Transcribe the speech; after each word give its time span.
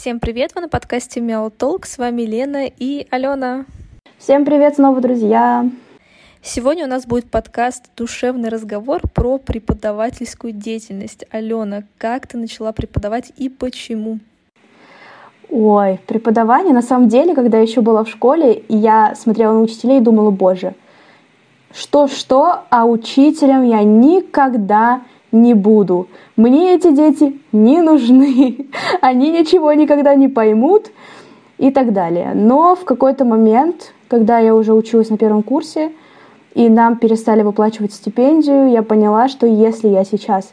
Всем 0.00 0.18
привет, 0.18 0.52
вы 0.54 0.62
на 0.62 0.68
подкасте 0.70 1.20
Мяу 1.20 1.50
Толк, 1.50 1.84
с 1.84 1.98
вами 1.98 2.22
Лена 2.22 2.64
и 2.64 3.06
Алена. 3.10 3.66
Всем 4.16 4.46
привет 4.46 4.76
снова, 4.76 4.98
друзья! 4.98 5.68
Сегодня 6.40 6.86
у 6.86 6.88
нас 6.88 7.04
будет 7.04 7.30
подкаст 7.30 7.90
«Душевный 7.98 8.48
разговор» 8.48 9.02
про 9.14 9.36
преподавательскую 9.36 10.54
деятельность. 10.54 11.26
Алена, 11.30 11.82
как 11.98 12.26
ты 12.26 12.38
начала 12.38 12.72
преподавать 12.72 13.30
и 13.36 13.50
почему? 13.50 14.20
Ой, 15.50 16.00
преподавание, 16.06 16.72
на 16.72 16.80
самом 16.80 17.10
деле, 17.10 17.34
когда 17.34 17.58
я 17.58 17.64
еще 17.64 17.82
была 17.82 18.02
в 18.04 18.08
школе, 18.08 18.64
я 18.70 19.14
смотрела 19.14 19.52
на 19.52 19.60
учителей 19.60 19.98
и 19.98 20.02
думала, 20.02 20.30
боже, 20.30 20.72
что-что, 21.74 22.62
а 22.70 22.86
учителем 22.86 23.64
я 23.64 23.82
никогда 23.82 25.02
не 25.32 25.54
буду. 25.54 26.08
Мне 26.36 26.74
эти 26.74 26.90
дети 26.92 27.40
не 27.52 27.80
нужны. 27.80 28.66
Они 29.00 29.30
ничего 29.30 29.72
никогда 29.72 30.14
не 30.14 30.28
поймут 30.28 30.90
и 31.58 31.70
так 31.70 31.92
далее. 31.92 32.32
Но 32.34 32.74
в 32.74 32.84
какой-то 32.84 33.24
момент, 33.24 33.92
когда 34.08 34.38
я 34.38 34.54
уже 34.54 34.72
училась 34.72 35.10
на 35.10 35.18
первом 35.18 35.42
курсе, 35.42 35.92
и 36.54 36.68
нам 36.68 36.96
перестали 36.96 37.42
выплачивать 37.42 37.92
стипендию, 37.92 38.70
я 38.70 38.82
поняла, 38.82 39.28
что 39.28 39.46
если 39.46 39.88
я 39.88 40.04
сейчас 40.04 40.52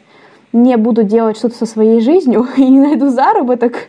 не 0.52 0.76
буду 0.76 1.02
делать 1.02 1.36
что-то 1.36 1.56
со 1.56 1.66
своей 1.66 2.00
жизнью 2.00 2.46
и 2.56 2.64
не 2.64 2.80
найду 2.80 3.08
заработок, 3.08 3.88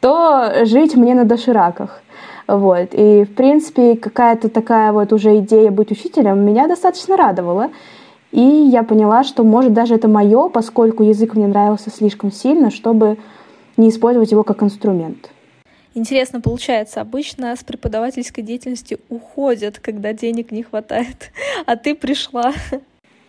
то 0.00 0.64
жить 0.64 0.96
мне 0.96 1.14
на 1.14 1.24
дошираках. 1.24 2.02
Вот. 2.48 2.88
И, 2.92 3.24
в 3.24 3.34
принципе, 3.34 3.96
какая-то 3.96 4.48
такая 4.48 4.92
вот 4.92 5.12
уже 5.12 5.38
идея 5.38 5.70
быть 5.70 5.90
учителем 5.90 6.44
меня 6.44 6.66
достаточно 6.66 7.16
радовала. 7.16 7.70
И 8.32 8.40
я 8.40 8.82
поняла, 8.82 9.24
что, 9.24 9.44
может, 9.44 9.74
даже 9.74 9.94
это 9.94 10.08
мое, 10.08 10.48
поскольку 10.48 11.02
язык 11.02 11.34
мне 11.34 11.46
нравился 11.46 11.90
слишком 11.90 12.32
сильно, 12.32 12.70
чтобы 12.70 13.18
не 13.76 13.90
использовать 13.90 14.32
его 14.32 14.42
как 14.42 14.62
инструмент. 14.62 15.30
Интересно 15.94 16.40
получается, 16.40 17.02
обычно 17.02 17.54
с 17.54 17.62
преподавательской 17.62 18.42
деятельности 18.42 18.98
уходят, 19.10 19.78
когда 19.78 20.14
денег 20.14 20.50
не 20.50 20.62
хватает, 20.62 21.30
а 21.66 21.76
ты 21.76 21.94
пришла. 21.94 22.52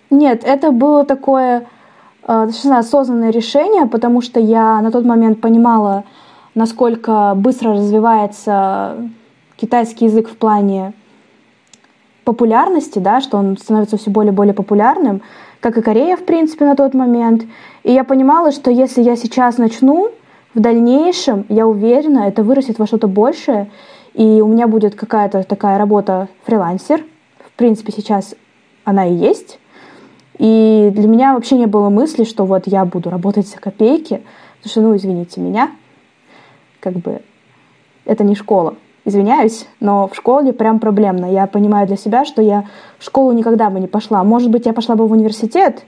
Нет, 0.10 0.44
это 0.45 0.72
было 0.72 1.04
такое 1.04 1.60
э, 1.60 1.66
достаточно 2.45 2.80
осознанное 2.80 3.32
решение, 3.32 3.86
потому 3.88 4.22
что 4.22 4.40
я 4.40 4.82
на 4.82 4.92
тот 4.92 5.04
момент 5.04 5.42
понимала, 5.42 6.06
насколько 6.56 7.34
быстро 7.36 7.73
развивается 7.73 9.10
китайский 9.58 10.06
язык 10.06 10.30
в 10.30 10.38
плане 10.38 10.94
популярности, 12.24 13.00
да, 13.00 13.22
что 13.22 13.38
он 13.38 13.58
становится 13.58 13.98
все 13.98 14.10
более 14.10 14.32
и 14.32 14.36
более 14.36 14.54
популярным, 14.54 15.22
как 15.60 15.78
и 15.78 15.82
Корея, 15.82 16.18
в 16.18 16.26
принципе, 16.26 16.66
на 16.66 16.76
тот 16.76 16.94
момент. 16.94 17.44
И 17.84 17.92
я 17.92 18.04
понимала, 18.04 18.52
что 18.52 18.72
если 18.72 19.02
я 19.02 19.16
сейчас 19.16 19.58
начну, 19.58 20.12
в 20.54 20.60
дальнейшем, 20.60 21.46
я 21.50 21.68
уверена, 21.68 22.28
это 22.28 22.44
вырастет 22.44 22.80
во 22.80 22.86
что-то 22.86 23.08
большее, 23.08 23.72
и 24.14 24.42
у 24.42 24.48
меня 24.48 24.68
будет 24.68 24.96
какая-то 24.96 25.44
такая 25.44 25.78
работа 25.78 26.28
фрилансер. 26.46 27.04
В 27.40 27.52
принципе, 27.58 27.92
сейчас 27.92 28.36
она 28.84 29.08
и 29.08 29.14
есть. 29.14 29.60
И 30.38 30.92
для 30.94 31.08
меня 31.08 31.34
вообще 31.34 31.58
не 31.58 31.66
было 31.66 31.90
мысли, 31.90 32.24
что 32.24 32.46
вот 32.46 32.68
я 32.68 32.86
буду 32.86 33.10
работать 33.10 33.48
за 33.48 33.58
копейки, 33.58 34.22
потому 34.58 34.72
что, 34.72 34.82
ну, 34.82 34.96
извините 34.96 35.42
меня, 35.42 35.72
как 36.80 36.94
бы 36.94 37.22
это 38.06 38.24
не 38.24 38.36
школа. 38.36 38.76
Извиняюсь, 39.06 39.68
но 39.82 40.08
в 40.08 40.16
школе 40.16 40.54
прям 40.54 40.80
проблемно. 40.80 41.26
Я 41.32 41.46
понимаю 41.46 41.88
для 41.88 41.98
себя, 41.98 42.23
что 42.23 42.42
я 42.42 42.66
в 43.00 43.04
школу 43.04 43.34
никогда 43.34 43.70
бы 43.70 43.80
не 43.80 43.88
пошла. 43.88 44.23
Может 44.23 44.50
быть, 44.50 44.66
я 44.66 44.72
пошла 44.72 44.95
бы 44.95 45.06
в 45.08 45.12
университет, 45.12 45.84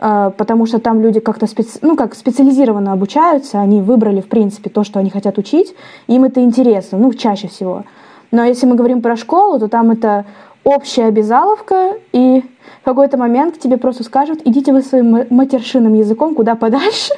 э, 0.00 0.32
потому 0.36 0.66
что 0.66 0.80
там 0.80 1.00
люди 1.00 1.20
как-то 1.20 1.46
специ... 1.46 1.78
ну, 1.82 1.96
как 1.96 2.16
специализированно 2.16 2.92
обучаются, 2.92 3.60
они 3.60 3.80
выбрали, 3.80 4.20
в 4.20 4.28
принципе, 4.28 4.70
то, 4.70 4.82
что 4.82 4.98
они 4.98 5.10
хотят 5.10 5.38
учить, 5.38 5.74
им 6.08 6.24
это 6.24 6.40
интересно, 6.42 6.98
ну, 6.98 7.12
чаще 7.12 7.46
всего. 7.46 7.84
Но 8.32 8.42
если 8.42 8.66
мы 8.66 8.74
говорим 8.74 9.02
про 9.02 9.16
школу, 9.16 9.60
то 9.60 9.68
там 9.68 9.92
это 9.92 10.24
общая 10.64 11.04
обязаловка, 11.04 11.94
и 12.12 12.42
в 12.80 12.84
какой-то 12.84 13.18
момент 13.18 13.60
тебе 13.60 13.76
просто 13.76 14.02
скажут, 14.02 14.40
идите 14.44 14.72
вы 14.72 14.82
своим 14.82 15.26
матершинным 15.30 15.94
языком 15.94 16.34
куда 16.34 16.56
подальше. 16.56 17.14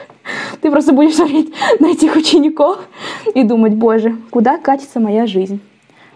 Ты 0.65 0.71
просто 0.71 0.95
будешь 0.95 1.17
смотреть 1.17 1.53
на 1.81 1.89
этих 1.89 2.17
учеников 2.17 2.89
и 3.35 3.45
думать, 3.45 3.75
боже, 3.75 4.17
куда 4.31 4.57
катится 4.57 4.99
моя 4.99 5.27
жизнь. 5.27 5.61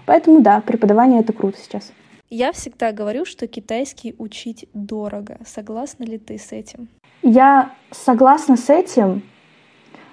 Поэтому 0.07 0.41
да, 0.41 0.63
преподавание 0.63 1.21
это 1.21 1.35
круто 1.35 1.59
сейчас. 1.63 1.93
Я 2.31 2.53
всегда 2.53 2.93
говорю, 2.93 3.27
что 3.27 3.47
китайский 3.47 4.15
учить 4.17 4.67
дорого. 4.73 5.37
Согласна 5.45 6.05
ли 6.05 6.17
ты 6.17 6.39
с 6.39 6.53
этим? 6.53 6.89
Я 7.21 7.73
согласна 7.91 8.57
с 8.57 8.71
этим, 8.71 9.21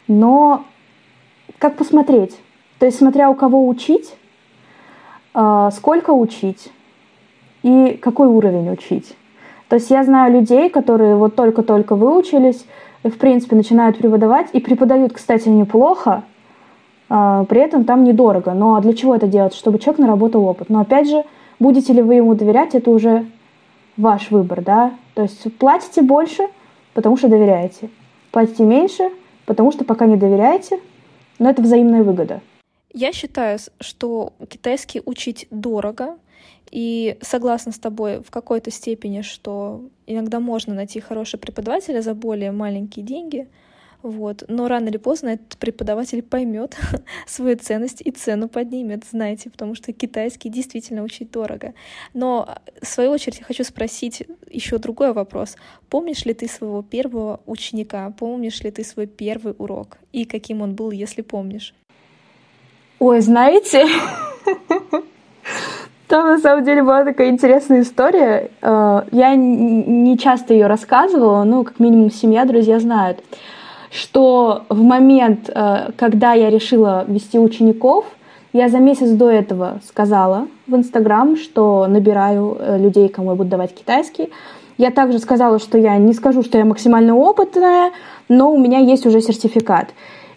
но 0.09 0.65
как 1.57 1.77
посмотреть? 1.77 2.35
То 2.79 2.87
есть 2.87 2.97
смотря 2.97 3.29
у 3.29 3.35
кого 3.35 3.65
учить, 3.65 4.17
а, 5.33 5.71
сколько 5.71 6.09
учить, 6.09 6.73
и 7.63 7.97
какой 8.01 8.27
уровень 8.27 8.69
учить. 8.69 9.15
То 9.69 9.77
есть 9.77 9.89
я 9.89 10.03
знаю 10.03 10.33
людей, 10.33 10.69
которые 10.69 11.15
вот 11.15 11.37
только-только 11.37 11.95
выучились, 11.95 12.65
в 13.09 13.17
принципе, 13.17 13.55
начинают 13.55 13.97
преподавать, 13.97 14.47
и 14.53 14.59
преподают, 14.59 15.13
кстати, 15.13 15.49
неплохо, 15.49 16.23
а, 17.09 17.45
при 17.45 17.61
этом 17.61 17.85
там 17.85 18.03
недорого. 18.03 18.53
Но 18.53 18.79
для 18.81 18.93
чего 18.93 19.15
это 19.15 19.27
делать? 19.27 19.53
Чтобы 19.53 19.79
человек 19.79 19.99
наработал 19.99 20.43
опыт. 20.45 20.69
Но 20.69 20.81
опять 20.81 21.09
же, 21.09 21.23
будете 21.59 21.93
ли 21.93 22.01
вы 22.01 22.15
ему 22.15 22.35
доверять, 22.35 22.75
это 22.75 22.89
уже 22.89 23.25
ваш 23.97 24.31
выбор, 24.31 24.61
да? 24.61 24.91
То 25.13 25.23
есть 25.23 25.55
платите 25.57 26.01
больше, 26.01 26.43
потому 26.93 27.17
что 27.17 27.27
доверяете. 27.27 27.89
Платите 28.31 28.63
меньше, 28.63 29.09
потому 29.45 29.71
что 29.71 29.85
пока 29.85 30.05
не 30.05 30.17
доверяете, 30.17 30.79
но 31.39 31.49
это 31.49 31.61
взаимная 31.61 32.03
выгода. 32.03 32.41
Я 32.93 33.11
считаю, 33.11 33.59
что 33.79 34.33
китайский 34.49 35.01
учить 35.05 35.47
дорого, 35.51 36.15
и 36.71 37.17
согласна 37.21 37.71
с 37.71 37.79
тобой 37.79 38.21
в 38.21 38.31
какой-то 38.31 38.71
степени, 38.71 39.21
что 39.21 39.83
иногда 40.07 40.39
можно 40.39 40.73
найти 40.73 40.99
хорошего 40.99 41.39
преподавателя 41.39 42.01
за 42.01 42.13
более 42.13 42.51
маленькие 42.51 43.05
деньги, 43.05 43.47
вот. 44.05 44.43
Но 44.47 44.67
рано 44.67 44.89
или 44.89 44.97
поздно 44.97 45.29
этот 45.29 45.57
преподаватель 45.57 46.21
поймет 46.21 46.77
свою 47.25 47.57
ценность 47.57 48.03
и 48.05 48.11
цену 48.11 48.47
поднимет, 48.47 49.03
знаете, 49.03 49.49
потому 49.49 49.73
что 49.73 49.93
китайский 49.93 50.49
действительно 50.49 51.01
учить 51.01 51.31
дорого. 51.31 51.73
Но, 52.13 52.55
в 52.79 52.85
свою 52.85 53.09
очередь, 53.09 53.39
я 53.39 53.45
хочу 53.45 53.63
спросить 53.63 54.21
еще 54.47 54.77
другой 54.77 55.11
вопрос. 55.11 55.55
Помнишь 55.89 56.23
ли 56.23 56.35
ты 56.35 56.47
своего 56.47 56.83
первого 56.83 57.41
ученика? 57.47 58.11
Помнишь 58.11 58.61
ли 58.61 58.69
ты 58.69 58.83
свой 58.83 59.07
первый 59.07 59.55
урок? 59.57 59.97
И 60.11 60.25
каким 60.25 60.61
он 60.61 60.75
был, 60.75 60.91
если 60.91 61.23
помнишь? 61.23 61.73
Ой, 62.99 63.21
знаете, 63.21 63.87
Там 66.07 66.27
на 66.27 66.37
самом 66.37 66.63
деле 66.63 66.83
была 66.83 67.03
такая 67.03 67.29
интересная 67.29 67.81
история. 67.81 68.51
Э, 68.61 69.03
я 69.11 69.35
не 69.35 70.17
часто 70.17 70.53
ее 70.53 70.67
рассказывала, 70.67 71.43
ну, 71.43 71.63
как 71.63 71.79
минимум 71.79 72.11
семья, 72.11 72.45
друзья 72.45 72.79
знают, 72.79 73.23
что 73.89 74.63
в 74.69 74.81
момент, 74.83 75.49
э, 75.49 75.91
когда 75.97 76.33
я 76.33 76.51
решила 76.51 77.05
вести 77.07 77.39
учеников, 77.39 78.05
я 78.53 78.69
за 78.69 78.77
месяц 78.77 79.09
до 79.09 79.29
этого 79.29 79.79
сказала 79.85 80.47
в 80.67 80.75
Инстаграм, 80.75 81.35
что 81.35 81.87
набираю 81.87 82.55
э, 82.59 82.77
людей, 82.77 83.09
кому 83.09 83.31
я 83.31 83.35
буду 83.35 83.49
давать 83.49 83.73
китайский. 83.73 84.29
Я 84.77 84.91
также 84.91 85.19
сказала, 85.19 85.57
что 85.57 85.77
я 85.77 85.97
не 85.97 86.13
скажу, 86.13 86.43
что 86.43 86.57
я 86.57 86.65
максимально 86.65 87.15
опытная, 87.15 87.91
но 88.29 88.51
у 88.51 88.57
меня 88.57 88.79
есть 88.79 89.05
уже 89.05 89.21
сертификат. 89.21 89.89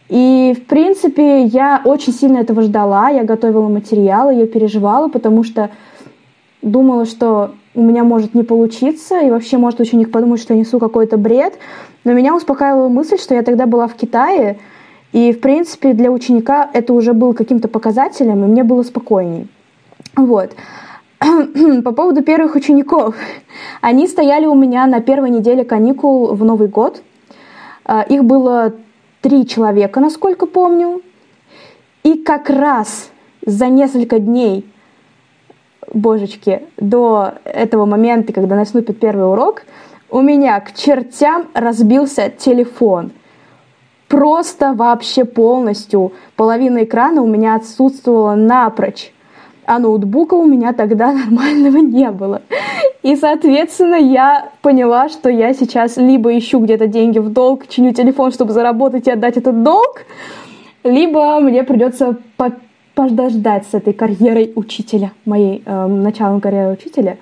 И, 0.09 0.55
в 0.57 0.67
принципе, 0.67 1.45
я 1.45 1.83
очень 1.85 2.13
сильно 2.13 2.39
этого 2.39 2.63
ждала, 2.63 3.11
я 3.11 3.25
готовила 3.25 3.69
материалы, 3.69 4.35
я 4.35 4.47
переживала, 4.47 5.09
потому 5.09 5.45
что 5.45 5.71
думала, 6.63 7.05
что 7.05 7.53
у 7.75 7.83
меня 7.83 8.05
может 8.05 8.35
не 8.35 8.43
получиться, 8.43 9.21
и 9.21 9.31
вообще 9.31 9.59
может 9.59 9.81
ученик 9.81 10.11
подумать, 10.11 10.41
что 10.41 10.55
я 10.55 10.61
несу 10.61 10.79
какой-то 10.79 11.19
бред. 11.19 11.59
Но 12.05 12.13
меня 12.13 12.35
успокаивала 12.35 12.89
мысль, 12.89 13.19
что 13.19 13.35
я 13.35 13.43
тогда 13.43 13.67
была 13.67 13.87
в 13.87 13.95
Китае, 13.95 14.59
и, 15.13 15.33
в 15.33 15.41
принципе, 15.41 15.93
для 15.93 16.11
ученика 16.11 16.69
это 16.73 16.93
уже 16.93 17.13
был 17.13 17.35
каким-то 17.35 17.69
показателем, 17.69 18.45
и 18.45 18.47
мне 18.47 18.65
было 18.65 18.83
спокойней. 18.83 19.49
Вот. 20.17 20.53
По 21.85 21.93
поводу 21.93 22.23
первых 22.23 22.55
учеников. 22.55 23.15
Они 23.81 24.07
стояли 24.07 24.47
у 24.47 24.55
меня 24.55 24.87
на 24.87 25.01
первой 25.01 25.31
неделе 25.31 25.65
каникул 25.65 26.35
в 26.35 26.45
Новый 26.45 26.69
год. 26.69 27.03
А, 27.85 28.03
их 28.03 28.25
было 28.25 28.75
три 29.29 29.47
человека, 29.47 30.01
насколько 30.01 30.47
помню. 30.47 31.03
И 32.03 32.15
как 32.15 32.49
раз 32.49 33.11
за 33.45 33.67
несколько 33.67 34.19
дней, 34.19 34.65
божечки, 35.93 36.63
до 36.79 37.35
этого 37.45 37.85
момента, 37.85 38.33
когда 38.33 38.57
наступит 38.57 38.99
первый 38.99 39.31
урок, 39.31 39.65
у 40.11 40.23
меня 40.23 40.59
к 40.61 40.73
чертям 40.73 41.49
разбился 41.53 42.31
телефон. 42.31 43.11
Просто 44.09 44.73
вообще 44.73 45.27
полностью. 45.27 46.13
Половина 46.35 46.85
экрана 46.85 47.21
у 47.21 47.27
меня 47.27 47.55
отсутствовала 47.55 48.35
напрочь 48.35 49.13
а 49.69 49.79
ноутбука 49.79 50.35
у 50.35 50.47
меня 50.47 50.73
тогда 50.73 51.13
нормального 51.21 51.77
не 51.77 52.11
было. 52.11 52.43
И, 53.03 53.15
соответственно, 53.17 53.97
я 53.97 54.49
поняла, 54.63 55.09
что 55.09 55.29
я 55.29 55.53
сейчас 55.53 55.97
либо 55.99 56.37
ищу 56.37 56.59
где-то 56.59 56.87
деньги 56.87 57.19
в 57.19 57.31
долг, 57.31 57.69
чиню 57.69 57.93
телефон, 57.93 58.33
чтобы 58.33 58.53
заработать 58.53 59.07
и 59.07 59.11
отдать 59.11 59.37
этот 59.37 59.63
долг, 59.63 60.03
либо 60.85 61.39
мне 61.41 61.63
придется 61.65 62.17
подождать 62.95 63.67
с 63.71 63.75
этой 63.75 63.93
карьерой 63.93 64.53
учителя, 64.57 65.13
моей 65.25 65.63
э, 65.65 65.87
началом 65.87 66.41
карьеры 66.41 66.73
учителя. 66.73 67.19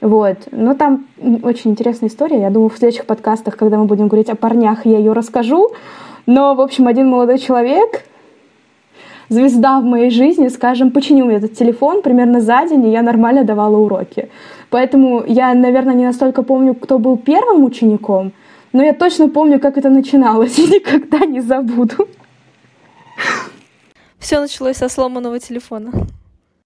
Вот. 0.00 0.36
Но 0.52 0.74
там 0.74 1.06
очень 1.42 1.70
интересная 1.70 2.10
история. 2.10 2.40
Я 2.42 2.50
думаю, 2.50 2.68
в 2.68 2.76
следующих 2.76 3.06
подкастах, 3.06 3.56
когда 3.56 3.78
мы 3.78 3.86
будем 3.86 4.08
говорить 4.08 4.28
о 4.28 4.36
парнях, 4.36 4.84
я 4.84 4.98
ее 4.98 5.12
расскажу. 5.12 5.70
Но, 6.26 6.54
в 6.54 6.60
общем, 6.60 6.86
один 6.86 7.08
молодой 7.08 7.38
человек, 7.38 8.04
звезда 9.28 9.80
в 9.80 9.84
моей 9.84 10.10
жизни, 10.10 10.48
скажем, 10.48 10.90
починил 10.90 11.26
мне 11.26 11.36
этот 11.36 11.54
телефон 11.54 12.02
примерно 12.02 12.40
за 12.40 12.66
день, 12.68 12.86
и 12.86 12.90
я 12.90 13.02
нормально 13.02 13.44
давала 13.44 13.76
уроки. 13.76 14.28
Поэтому 14.70 15.24
я, 15.26 15.54
наверное, 15.54 15.94
не 15.94 16.04
настолько 16.04 16.42
помню, 16.42 16.74
кто 16.74 16.98
был 16.98 17.16
первым 17.16 17.64
учеником, 17.64 18.32
но 18.72 18.82
я 18.82 18.92
точно 18.92 19.28
помню, 19.28 19.60
как 19.60 19.78
это 19.78 19.90
начиналось, 19.90 20.58
и 20.58 20.66
никогда 20.66 21.26
не 21.26 21.40
забуду. 21.40 22.08
Все 24.18 24.40
началось 24.40 24.76
со 24.76 24.88
сломанного 24.88 25.38
телефона. 25.38 25.92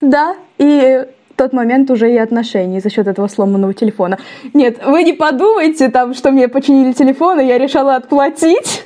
Да, 0.01 0.35
и 0.59 1.07
тот 1.37 1.53
момент 1.53 1.91
уже 1.91 2.13
и 2.13 2.17
отношений 2.17 2.81
за 2.81 2.91
счет 2.91 3.07
этого 3.07 3.29
сломанного 3.29 3.75
телефона. 3.75 4.19
Нет, 4.55 4.85
вы 4.85 5.05
не 5.05 5.13
подумайте 5.13 5.89
там, 5.89 6.15
что 6.15 6.31
мне 6.31 6.49
починили 6.49 6.93
телефон, 6.93 7.41
и 7.41 7.47
я 7.47 7.59
решала 7.59 7.97
отплатить. 7.97 8.85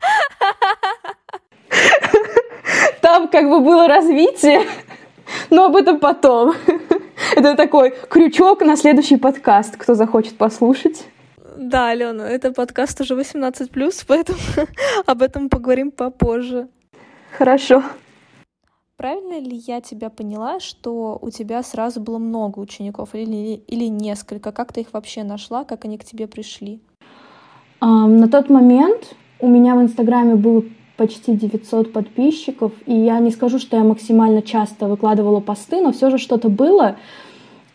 Там 3.16 3.28
как 3.28 3.48
бы 3.48 3.60
было 3.60 3.88
развитие, 3.88 4.60
но 5.50 5.64
об 5.64 5.76
этом 5.76 5.98
потом. 5.98 6.52
Это 7.34 7.54
такой 7.54 7.94
крючок 8.10 8.60
на 8.60 8.76
следующий 8.76 9.16
подкаст, 9.16 9.78
кто 9.78 9.94
захочет 9.94 10.36
послушать. 10.36 11.06
Да, 11.56 11.88
Алена, 11.88 12.28
это 12.28 12.52
подкаст 12.52 13.00
уже 13.00 13.14
18+, 13.14 14.04
поэтому 14.06 14.38
об 15.06 15.22
этом 15.22 15.48
поговорим 15.48 15.92
попозже. 15.92 16.68
Хорошо. 17.38 17.82
Правильно 18.98 19.40
ли 19.40 19.56
я 19.66 19.80
тебя 19.80 20.10
поняла, 20.10 20.60
что 20.60 21.18
у 21.22 21.30
тебя 21.30 21.62
сразу 21.62 22.00
было 22.00 22.18
много 22.18 22.58
учеников 22.58 23.14
или, 23.14 23.62
или 23.66 23.86
несколько? 23.86 24.52
Как 24.52 24.74
ты 24.74 24.82
их 24.82 24.88
вообще 24.92 25.24
нашла? 25.24 25.64
Как 25.64 25.86
они 25.86 25.96
к 25.96 26.04
тебе 26.04 26.26
пришли? 26.26 26.80
Um, 27.80 28.18
на 28.18 28.28
тот 28.28 28.50
момент 28.50 29.14
у 29.40 29.48
меня 29.48 29.74
в 29.74 29.80
Инстаграме 29.80 30.34
было 30.34 30.62
почти 30.96 31.32
900 31.32 31.92
подписчиков, 31.92 32.72
и 32.86 32.94
я 32.94 33.18
не 33.18 33.30
скажу, 33.30 33.58
что 33.58 33.76
я 33.76 33.84
максимально 33.84 34.42
часто 34.42 34.86
выкладывала 34.86 35.40
посты, 35.40 35.80
но 35.80 35.92
все 35.92 36.10
же 36.10 36.18
что-то 36.18 36.48
было. 36.48 36.96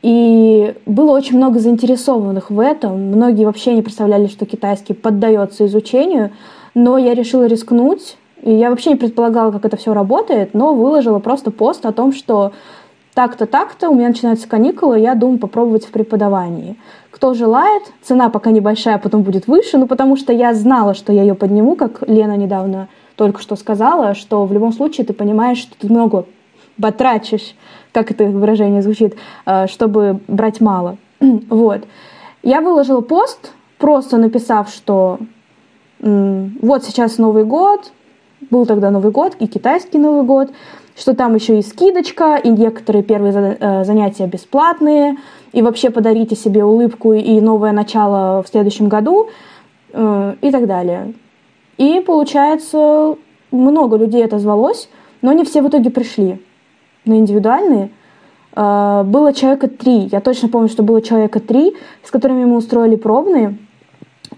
И 0.01 0.73
было 0.85 1.12
очень 1.12 1.38
много 1.38 1.59
заинтересованных 1.59 2.50
в 2.50 2.59
этом. 2.59 3.00
Многие 3.00 3.45
вообще 3.45 3.73
не 3.75 3.83
представляли, 3.83 4.27
что 4.27 4.45
китайский 4.45 4.94
поддается 4.94 5.65
изучению, 5.68 6.31
но 6.73 6.97
я 6.97 7.13
решила 7.13 7.45
рискнуть 7.45 8.18
и 8.41 8.51
я 8.51 8.69
вообще 8.69 8.91
не 8.91 8.95
предполагала, 8.95 9.51
как 9.51 9.65
это 9.65 9.77
все 9.77 9.94
работает, 9.94 10.53
но 10.53 10.74
выложила 10.74 11.19
просто 11.19 11.51
пост 11.51 11.85
о 11.85 11.91
том, 11.91 12.12
что 12.12 12.53
так-то, 13.13 13.45
так-то, 13.45 13.89
у 13.89 13.95
меня 13.95 14.07
начинаются 14.07 14.47
каникулы, 14.47 15.00
я 15.00 15.15
думаю 15.15 15.38
попробовать 15.38 15.85
в 15.85 15.91
преподавании. 15.91 16.75
Кто 17.12 17.33
желает, 17.33 17.83
цена 18.01 18.29
пока 18.29 18.51
небольшая, 18.51 18.97
потом 18.97 19.21
будет 19.21 19.47
выше, 19.47 19.77
ну 19.77 19.85
потому 19.85 20.15
что 20.15 20.33
я 20.33 20.53
знала, 20.53 20.94
что 20.94 21.13
я 21.13 21.21
ее 21.21 21.35
подниму, 21.35 21.75
как 21.75 22.07
Лена 22.07 22.35
недавно 22.35 22.88
только 23.21 23.39
что 23.39 23.56
сказала, 23.56 24.15
что 24.15 24.45
в 24.45 24.51
любом 24.51 24.73
случае 24.73 25.06
ты 25.06 25.13
понимаешь, 25.13 25.59
что 25.59 25.75
ты 25.77 25.88
много 25.88 26.25
батрачишь, 26.79 27.53
как 27.91 28.09
это 28.09 28.23
выражение 28.25 28.81
звучит, 28.81 29.15
э, 29.45 29.68
чтобы 29.68 30.21
брать 30.27 30.59
мало. 30.59 30.97
вот. 31.19 31.83
Я 32.41 32.62
выложила 32.62 33.01
пост, 33.01 33.51
просто 33.77 34.18
написав, 34.18 34.69
что 34.69 35.19
вот 36.00 36.83
сейчас 36.83 37.19
Новый 37.19 37.44
год, 37.44 37.91
был 38.50 38.65
тогда 38.65 38.89
Новый 38.89 39.12
год 39.12 39.35
и 39.38 39.45
китайский 39.45 40.00
Новый 40.00 40.24
год, 40.24 40.50
что 40.97 41.13
там 41.13 41.35
еще 41.35 41.59
и 41.59 41.62
скидочка, 41.62 42.38
и 42.38 42.50
некоторые 42.50 43.03
первые 43.03 43.56
э, 43.59 43.83
занятия 43.83 44.25
бесплатные, 44.25 45.17
и 45.53 45.62
вообще 45.62 45.91
подарите 45.91 46.35
себе 46.35 46.63
улыбку 46.63 47.13
и 47.13 47.39
новое 47.39 47.71
начало 47.71 48.41
в 48.41 48.47
следующем 48.47 48.89
году 48.89 49.29
э, 49.94 50.35
и 50.41 50.50
так 50.50 50.65
далее. 50.65 51.13
И 51.81 52.00
получается, 52.00 53.16
много 53.50 53.98
людей 53.98 54.24
отозвалось, 54.24 54.88
но 55.24 55.33
не 55.33 55.44
все 55.44 55.63
в 55.63 55.68
итоге 55.68 55.89
пришли 55.89 56.39
на 57.06 57.18
индивидуальные. 57.18 57.89
Э, 58.56 59.01
было 59.04 59.33
человека 59.33 59.68
три, 59.68 60.07
я 60.12 60.22
точно 60.22 60.48
помню, 60.48 60.69
что 60.69 60.83
было 60.83 61.01
человека 61.01 61.39
три, 61.39 61.75
с 62.04 62.12
которыми 62.12 62.45
мы 62.45 62.57
устроили 62.57 62.98
пробные, 62.98 63.57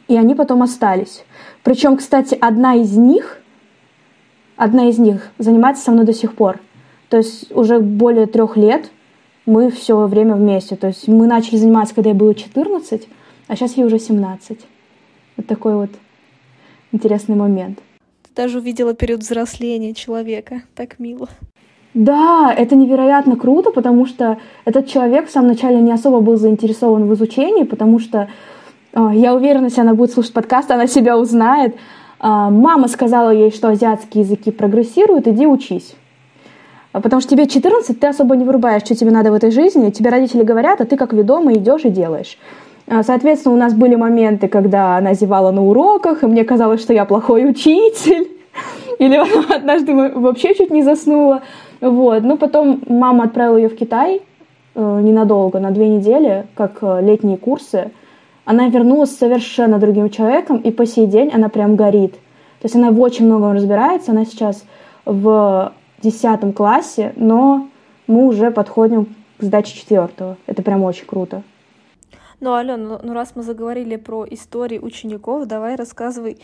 и 0.08 0.16
они 0.16 0.36
потом 0.36 0.64
остались. 0.64 1.26
Причем, 1.64 1.98
кстати, 1.98 2.38
одна 2.40 2.76
из 2.76 2.96
них– 2.96 3.42
одна 4.56 4.88
из 4.88 4.98
них 4.98 5.30
занимается 5.38 5.84
со 5.84 5.92
мной 5.92 6.06
до 6.06 6.14
сих 6.14 6.36
пор. 6.36 6.62
То 7.10 7.18
есть 7.18 7.52
уже 7.52 7.82
более 7.82 8.26
трех 8.26 8.56
лет 8.56 8.90
мы 9.46 9.70
все 9.70 10.08
время 10.08 10.36
вместе. 10.36 10.78
То 10.78 10.88
есть 10.88 11.10
мы 11.10 11.28
начали 11.28 11.58
заниматься, 11.58 11.94
когда 11.94 12.12
я 12.12 12.16
было 12.16 12.34
14, 12.34 13.10
а 13.50 13.56
сейчас 13.58 13.76
ей 13.76 13.84
уже 13.84 14.00
17. 14.00 14.60
Вот 15.36 15.46
такой 15.46 15.76
вот 15.76 15.90
интересный 16.94 17.36
момент. 17.36 17.80
Ты 18.24 18.30
даже 18.36 18.60
увидела 18.60 18.94
период 18.94 19.22
взросления 19.22 19.94
человека. 19.94 20.62
Так 20.76 21.00
мило. 21.00 21.28
Да, 21.94 22.54
это 22.58 22.76
невероятно 22.76 23.36
круто, 23.36 23.72
потому 23.72 24.06
что 24.06 24.38
этот 24.66 24.88
человек 24.88 25.28
в 25.28 25.32
самом 25.32 25.50
начале 25.50 25.80
не 25.82 25.92
особо 25.92 26.22
был 26.22 26.38
заинтересован 26.38 27.08
в 27.08 27.14
изучении, 27.14 27.64
потому 27.64 28.00
что 28.00 28.30
э, 28.94 29.10
я 29.14 29.36
уверена, 29.36 29.66
если 29.66 29.82
она 29.82 29.94
будет 29.94 30.12
слушать 30.12 30.34
подкаст, 30.34 30.72
она 30.72 30.88
себя 30.88 31.18
узнает. 31.18 31.76
А, 32.20 32.50
мама 32.50 32.88
сказала 32.88 33.32
ей, 33.32 33.52
что 33.52 33.68
азиатские 33.68 34.24
языки 34.24 34.50
прогрессируют, 34.50 35.28
иди 35.28 35.46
учись. 35.46 35.94
А, 36.94 37.02
потому 37.02 37.22
что 37.22 37.32
тебе 37.32 37.48
14, 37.48 38.00
ты 38.00 38.08
особо 38.08 38.36
не 38.38 38.46
вырубаешь, 38.46 38.84
что 38.84 38.96
тебе 38.96 39.12
надо 39.12 39.32
в 39.32 39.36
этой 39.36 39.52
жизни. 39.52 39.90
Тебе 39.90 40.10
родители 40.10 40.44
говорят, 40.44 40.80
а 40.80 40.86
ты 40.86 40.96
как 40.96 41.12
ведомый 41.12 41.58
идешь 41.58 41.84
и 41.84 41.90
делаешь. 41.90 42.38
А, 42.88 43.04
соответственно, 43.04 43.56
у 43.56 43.58
нас 43.58 43.74
были 43.74 43.96
моменты, 43.96 44.48
когда 44.48 44.98
она 44.98 45.14
зевала 45.14 45.52
на 45.52 45.64
уроках, 45.64 46.24
и 46.24 46.28
мне 46.28 46.44
казалось, 46.44 46.82
что 46.82 46.94
я 46.94 47.06
плохой 47.06 47.50
учитель. 47.50 48.30
Или 49.00 49.20
однажды 49.54 49.94
вообще 49.94 50.54
чуть 50.54 50.72
не 50.72 50.84
заснула. 50.84 51.42
Вот. 51.82 52.24
Но 52.24 52.38
потом 52.38 52.82
мама 52.88 53.26
отправила 53.26 53.58
ее 53.58 53.70
в 53.70 53.76
Китай 53.76 54.22
э, 54.76 55.02
ненадолго, 55.02 55.60
на 55.60 55.72
две 55.72 55.88
недели, 55.88 56.46
как 56.56 56.80
э, 56.82 57.00
летние 57.02 57.38
курсы– 57.38 57.92
она 58.46 58.68
вернулась 58.68 59.16
совершенно 59.16 59.80
другим 59.80 60.10
человеком, 60.10 60.58
и 60.58 60.72
по 60.72 60.86
сей 60.86 61.08
день 61.08 61.32
она 61.34 61.50
прям 61.50 61.76
горит. 61.76 62.14
То 62.14 62.66
есть 62.66 62.76
она 62.76 62.92
в 62.92 63.00
очень 63.00 63.26
многом 63.26 63.54
разбирается, 63.54 64.12
она 64.12 64.26
сейчас 64.26 64.64
в 65.06 65.74
десятом 66.02 66.54
классе, 66.54 67.14
но 67.16 67.68
мы 68.08 68.28
уже 68.28 68.52
подходим 68.52 69.06
к 69.38 69.44
сдаче 69.44 69.78
четвертого. 69.78 70.38
Это 70.46 70.62
прям 70.62 70.84
очень 70.84 71.06
круто. 71.06 71.44
Ну, 72.44 72.56
Алена, 72.56 72.76
ну, 72.76 73.00
ну 73.02 73.14
раз 73.14 73.38
мы 73.38 73.42
заговорили 73.44 73.96
про 73.96 74.26
истории 74.30 74.78
учеников, 74.78 75.48
давай 75.48 75.78
рассказывай, 75.78 76.40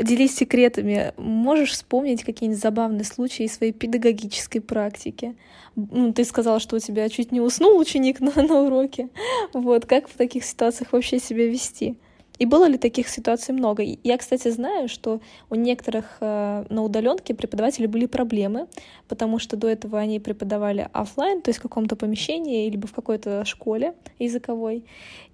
делись 0.00 0.36
секретами. 0.36 1.12
Можешь 1.16 1.72
вспомнить 1.72 2.22
какие-нибудь 2.22 2.62
забавные 2.62 3.02
случаи 3.02 3.46
из 3.46 3.56
своей 3.56 3.72
педагогической 3.72 4.60
практики? 4.60 5.34
Ну, 5.74 6.12
ты 6.12 6.22
сказала, 6.22 6.60
что 6.60 6.76
у 6.76 6.78
тебя 6.78 7.08
чуть 7.08 7.32
не 7.32 7.40
уснул 7.40 7.76
ученик 7.80 8.20
на, 8.20 8.30
на 8.40 8.60
уроке. 8.60 9.08
Вот, 9.52 9.86
как 9.86 10.08
в 10.08 10.12
таких 10.12 10.44
ситуациях 10.44 10.92
вообще 10.92 11.18
себя 11.18 11.48
вести? 11.48 11.96
И 12.40 12.46
было 12.46 12.64
ли 12.64 12.78
таких 12.78 13.08
ситуаций 13.08 13.54
много? 13.54 13.82
Я, 14.02 14.16
кстати, 14.16 14.48
знаю, 14.48 14.88
что 14.88 15.20
у 15.50 15.54
некоторых 15.54 16.16
э, 16.20 16.64
на 16.70 16.82
удаленке 16.82 17.34
преподавателей 17.34 17.86
были 17.86 18.06
проблемы, 18.06 18.66
потому 19.08 19.38
что 19.38 19.56
до 19.56 19.68
этого 19.68 19.98
они 19.98 20.20
преподавали 20.20 20.88
офлайн, 20.92 21.42
то 21.42 21.50
есть 21.50 21.58
в 21.58 21.62
каком-то 21.62 21.96
помещении, 21.96 22.70
либо 22.70 22.86
в 22.86 22.92
какой-то 22.92 23.44
школе 23.44 23.92
языковой. 24.18 24.84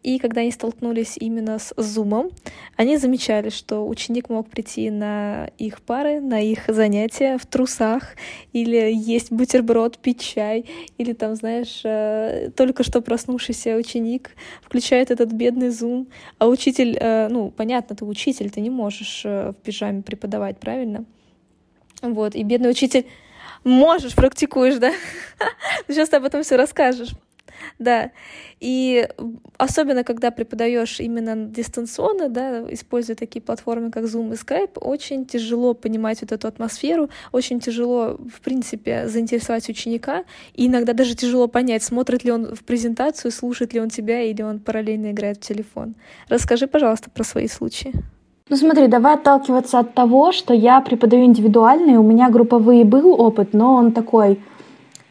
И 0.06 0.18
когда 0.18 0.40
они 0.40 0.52
столкнулись 0.52 1.16
именно 1.18 1.58
с 1.58 1.72
Zoom, 1.76 2.32
они 2.76 2.96
замечали, 2.96 3.50
что 3.50 3.86
ученик 3.86 4.28
мог 4.28 4.48
прийти 4.48 4.88
на 4.90 5.50
их 5.58 5.82
пары, 5.82 6.20
на 6.20 6.40
их 6.40 6.64
занятия 6.68 7.38
в 7.38 7.46
трусах, 7.46 8.14
или 8.52 8.92
есть 8.94 9.32
бутерброд, 9.32 9.98
пить 9.98 10.20
чай, 10.20 10.64
или 10.96 11.12
там, 11.12 11.34
знаешь, 11.34 11.80
э, 11.84 12.50
только 12.56 12.84
что 12.84 13.00
проснувшийся 13.00 13.76
ученик 13.76 14.30
включает 14.62 15.10
этот 15.10 15.32
бедный 15.32 15.68
Zoom, 15.68 16.06
а 16.38 16.46
учитель, 16.46 16.95
э, 16.98 17.28
ну, 17.28 17.50
понятно, 17.50 17.96
ты 17.96 18.04
учитель, 18.04 18.50
ты 18.50 18.60
не 18.60 18.70
можешь 18.70 19.22
э, 19.24 19.50
в 19.50 19.54
пижаме 19.54 20.02
преподавать, 20.02 20.58
правильно? 20.58 21.04
Вот, 22.02 22.34
и 22.34 22.42
бедный 22.42 22.70
учитель 22.70 23.06
можешь, 23.64 24.14
практикуешь, 24.14 24.76
да? 24.76 24.92
Сейчас 25.88 26.08
ты 26.08 26.16
об 26.16 26.24
этом 26.24 26.42
все 26.42 26.56
расскажешь. 26.56 27.10
Да. 27.78 28.10
И 28.60 29.08
особенно, 29.58 30.02
когда 30.02 30.30
преподаешь 30.30 31.00
именно 31.00 31.36
дистанционно, 31.36 32.28
да, 32.28 32.64
используя 32.72 33.16
такие 33.16 33.40
платформы, 33.40 33.90
как 33.90 34.04
Zoom 34.04 34.32
и 34.32 34.36
Skype, 34.36 34.78
очень 34.78 35.26
тяжело 35.26 35.74
понимать 35.74 36.20
вот 36.22 36.32
эту 36.32 36.48
атмосферу, 36.48 37.10
очень 37.32 37.60
тяжело, 37.60 38.16
в 38.16 38.40
принципе, 38.40 39.08
заинтересовать 39.08 39.68
ученика, 39.68 40.24
и 40.54 40.66
иногда 40.66 40.92
даже 40.92 41.14
тяжело 41.14 41.48
понять, 41.48 41.82
смотрит 41.82 42.24
ли 42.24 42.32
он 42.32 42.54
в 42.54 42.64
презентацию, 42.64 43.30
слушает 43.30 43.74
ли 43.74 43.80
он 43.80 43.90
тебя, 43.90 44.22
или 44.22 44.42
он 44.42 44.58
параллельно 44.58 45.10
играет 45.12 45.38
в 45.38 45.40
телефон. 45.40 45.94
Расскажи, 46.28 46.66
пожалуйста, 46.66 47.10
про 47.10 47.24
свои 47.24 47.48
случаи. 47.48 47.92
Ну 48.48 48.56
смотри, 48.56 48.86
давай 48.86 49.14
отталкиваться 49.14 49.80
от 49.80 49.94
того, 49.94 50.30
что 50.30 50.54
я 50.54 50.80
преподаю 50.80 51.24
индивидуальный, 51.24 51.96
у 51.96 52.02
меня 52.04 52.30
групповые 52.30 52.84
был 52.84 53.20
опыт, 53.20 53.54
но 53.54 53.74
он 53.74 53.90
такой 53.90 54.40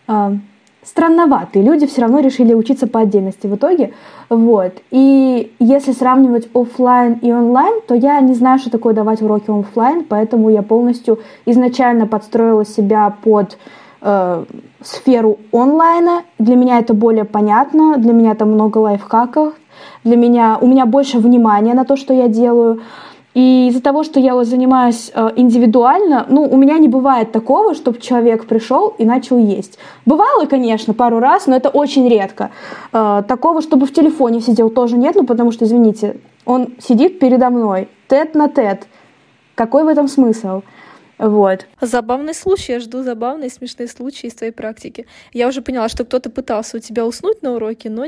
э, 0.07 0.37
странноватый. 0.85 1.61
Люди 1.61 1.87
все 1.87 2.01
равно 2.01 2.19
решили 2.19 2.53
учиться 2.53 2.87
по 2.87 3.01
отдельности 3.01 3.47
в 3.47 3.55
итоге. 3.55 3.93
Вот. 4.29 4.73
И 4.91 5.51
если 5.59 5.91
сравнивать 5.91 6.47
офлайн 6.53 7.13
и 7.21 7.31
онлайн, 7.31 7.81
то 7.87 7.95
я 7.95 8.19
не 8.21 8.33
знаю, 8.33 8.59
что 8.59 8.69
такое 8.69 8.93
давать 8.93 9.21
уроки 9.21 9.49
офлайн, 9.49 10.05
поэтому 10.07 10.49
я 10.49 10.61
полностью 10.61 11.19
изначально 11.45 12.07
подстроила 12.07 12.65
себя 12.65 13.13
под 13.23 13.57
э, 14.01 14.45
сферу 14.81 15.39
онлайна. 15.51 16.23
Для 16.39 16.55
меня 16.55 16.79
это 16.79 16.93
более 16.93 17.25
понятно, 17.25 17.97
для 17.97 18.13
меня 18.13 18.35
там 18.35 18.51
много 18.51 18.77
лайфхаков, 18.77 19.53
для 20.03 20.15
меня 20.15 20.57
у 20.61 20.67
меня 20.67 20.85
больше 20.85 21.17
внимания 21.17 21.73
на 21.73 21.85
то, 21.85 21.95
что 21.97 22.13
я 22.13 22.27
делаю. 22.27 22.81
И 23.35 23.67
из-за 23.67 23.81
того, 23.81 24.03
что 24.03 24.19
я 24.19 24.33
вот 24.33 24.47
занимаюсь 24.47 25.11
э, 25.13 25.29
индивидуально, 25.35 26.25
ну, 26.29 26.43
у 26.43 26.55
меня 26.55 26.77
не 26.77 26.87
бывает 26.87 27.33
такого, 27.33 27.75
чтобы 27.75 27.99
человек 27.99 28.45
пришел 28.47 28.95
и 28.97 29.03
начал 29.03 29.37
есть. 29.37 29.77
Бывало, 30.05 30.45
конечно, 30.45 30.93
пару 30.93 31.19
раз, 31.19 31.45
но 31.45 31.55
это 31.55 31.67
очень 31.67 32.07
редко. 32.07 32.51
Э, 32.93 33.23
такого, 33.27 33.61
чтобы 33.61 33.87
в 33.87 33.93
телефоне 33.93 34.39
сидел, 34.39 34.69
тоже 34.69 34.97
нет, 34.97 35.15
ну, 35.15 35.25
потому 35.25 35.51
что, 35.51 35.65
извините, 35.65 36.15
он 36.45 36.75
сидит 36.79 37.19
передо 37.19 37.49
мной, 37.49 37.89
тет 38.07 38.35
на 38.35 38.47
тет. 38.47 38.87
Какой 39.53 39.83
в 39.83 39.89
этом 39.89 40.07
смысл? 40.07 40.61
Вот. 41.17 41.67
Забавный 41.79 42.33
случай. 42.33 42.73
Я 42.73 42.79
жду 42.79 43.03
забавные, 43.03 43.49
смешные 43.49 43.87
случаи 43.87 44.27
из 44.27 44.33
твоей 44.33 44.51
практики. 44.51 45.05
Я 45.33 45.47
уже 45.47 45.61
поняла, 45.61 45.87
что 45.87 46.03
кто-то 46.03 46.29
пытался 46.29 46.77
у 46.77 46.79
тебя 46.79 47.05
уснуть 47.05 47.41
на 47.41 47.53
уроке, 47.53 47.89
но 47.89 48.05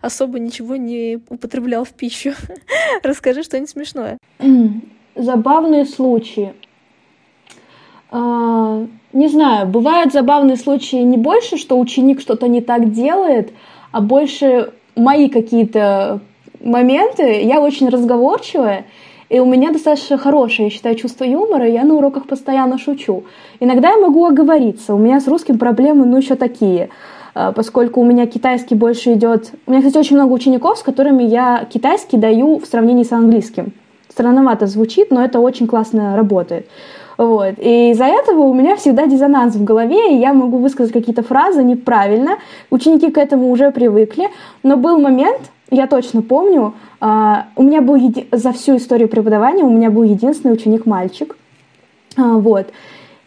особо 0.00 0.38
ничего 0.38 0.76
не 0.76 1.20
употреблял 1.28 1.84
в 1.84 1.90
пищу. 1.90 2.32
Расскажи 3.02 3.42
что-нибудь 3.42 3.70
смешное. 3.70 4.18
Забавные 5.14 5.84
случаи. 5.84 6.54
А, 8.10 8.86
не 9.12 9.28
знаю, 9.28 9.66
бывают 9.66 10.12
забавные 10.12 10.56
случаи 10.56 10.96
не 10.96 11.16
больше, 11.16 11.58
что 11.58 11.78
ученик 11.78 12.20
что-то 12.20 12.48
не 12.48 12.60
так 12.60 12.92
делает, 12.92 13.52
а 13.92 14.00
больше 14.00 14.72
мои 14.94 15.28
какие-то 15.28 16.20
моменты. 16.60 17.42
Я 17.42 17.60
очень 17.60 17.88
разговорчивая, 17.88 18.86
и 19.28 19.40
у 19.40 19.44
меня 19.44 19.72
достаточно 19.72 20.18
хорошее, 20.18 20.68
я 20.68 20.70
считаю, 20.70 20.94
чувство 20.96 21.24
юмора, 21.24 21.68
и 21.68 21.72
я 21.72 21.84
на 21.84 21.94
уроках 21.94 22.26
постоянно 22.26 22.78
шучу. 22.78 23.24
Иногда 23.60 23.90
я 23.90 23.98
могу 23.98 24.26
оговориться, 24.26 24.94
у 24.94 24.98
меня 24.98 25.20
с 25.20 25.28
русским 25.28 25.58
проблемы, 25.58 26.06
ну, 26.06 26.16
еще 26.16 26.34
такие 26.34 26.90
а, 27.38 27.52
поскольку 27.52 28.00
у 28.00 28.04
меня 28.04 28.26
китайский 28.26 28.74
больше 28.74 29.12
идет... 29.12 29.52
У 29.66 29.70
меня, 29.70 29.82
кстати, 29.82 29.98
очень 29.98 30.16
много 30.16 30.32
учеников, 30.32 30.78
с 30.78 30.82
которыми 30.82 31.22
я 31.22 31.66
китайский 31.70 32.16
даю 32.16 32.58
в 32.58 32.64
сравнении 32.64 33.02
с 33.02 33.12
английским. 33.12 33.74
Странновато 34.08 34.66
звучит, 34.66 35.10
но 35.10 35.22
это 35.22 35.38
очень 35.38 35.66
классно 35.66 36.16
работает. 36.16 36.66
Вот. 37.18 37.54
И 37.58 37.90
из-за 37.90 38.06
этого 38.06 38.40
у 38.40 38.54
меня 38.54 38.76
всегда 38.76 39.06
диссонанс 39.06 39.54
в 39.54 39.64
голове, 39.64 40.14
и 40.14 40.18
я 40.18 40.32
могу 40.32 40.56
высказать 40.56 40.94
какие-то 40.94 41.22
фразы 41.22 41.62
неправильно. 41.62 42.38
Ученики 42.70 43.10
к 43.10 43.18
этому 43.18 43.50
уже 43.50 43.70
привыкли. 43.70 44.28
Но 44.62 44.78
был 44.78 44.98
момент, 44.98 45.40
я 45.70 45.86
точно 45.86 46.22
помню, 46.22 46.74
а, 47.00 47.46
у 47.56 47.62
меня 47.62 47.80
был 47.80 47.96
еди... 47.96 48.28
за 48.32 48.52
всю 48.52 48.76
историю 48.76 49.08
преподавания 49.08 49.64
у 49.64 49.70
меня 49.70 49.90
был 49.90 50.04
единственный 50.04 50.52
ученик 50.52 50.86
мальчик. 50.86 51.36
А, 52.16 52.38
вот. 52.38 52.68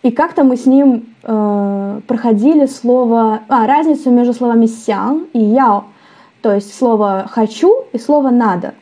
И 0.02 0.12
как-то 0.12 0.46
мы 0.46 0.56
с 0.56 0.66
ним 0.66 1.14
э, 1.24 2.02
проходили 2.08 2.68
слово, 2.68 3.42
а, 3.50 3.68
разницу 3.68 4.10
между 4.10 4.34
словами 4.34 4.66
сян 4.66 5.28
и 5.34 5.40
яо, 5.40 5.84
то 6.42 6.54
есть 6.54 6.74
слово 6.74 7.28
хочу 7.30 7.84
и 7.92 7.98
слово 7.98 8.30
надо. 8.30 8.76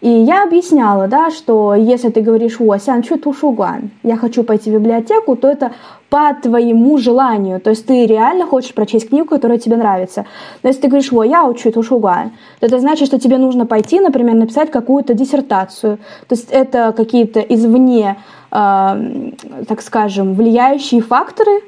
И 0.00 0.08
я 0.08 0.44
объясняла, 0.44 1.08
да, 1.08 1.30
что 1.30 1.74
если 1.74 2.08
ты 2.08 2.22
говоришь 2.22 2.58
«О, 2.58 2.78
сян 2.78 3.02
чу 3.02 3.18
тушугуан», 3.18 3.90
я 4.02 4.16
хочу 4.16 4.44
пойти 4.44 4.70
в 4.70 4.74
библиотеку, 4.74 5.36
то 5.36 5.46
это 5.46 5.72
по 6.08 6.34
твоему 6.42 6.96
желанию. 6.96 7.60
То 7.60 7.70
есть 7.70 7.86
ты 7.86 8.06
реально 8.06 8.46
хочешь 8.46 8.72
прочесть 8.72 9.10
книгу, 9.10 9.28
которая 9.28 9.58
тебе 9.58 9.76
нравится. 9.76 10.24
Но 10.62 10.68
если 10.70 10.82
ты 10.82 10.88
говоришь 10.88 11.12
«О, 11.12 11.22
я 11.22 11.44
учу 11.44 11.70
тушугуан», 11.70 12.32
то 12.60 12.66
это 12.66 12.80
значит, 12.80 13.08
что 13.08 13.18
тебе 13.18 13.36
нужно 13.36 13.66
пойти, 13.66 14.00
например, 14.00 14.34
написать 14.34 14.70
какую-то 14.70 15.12
диссертацию. 15.12 15.98
То 16.28 16.34
есть 16.34 16.48
это 16.50 16.92
какие-то 16.96 17.40
извне, 17.40 18.16
э, 18.50 19.32
так 19.68 19.82
скажем, 19.82 20.34
влияющие 20.34 21.02
факторы, 21.02 21.60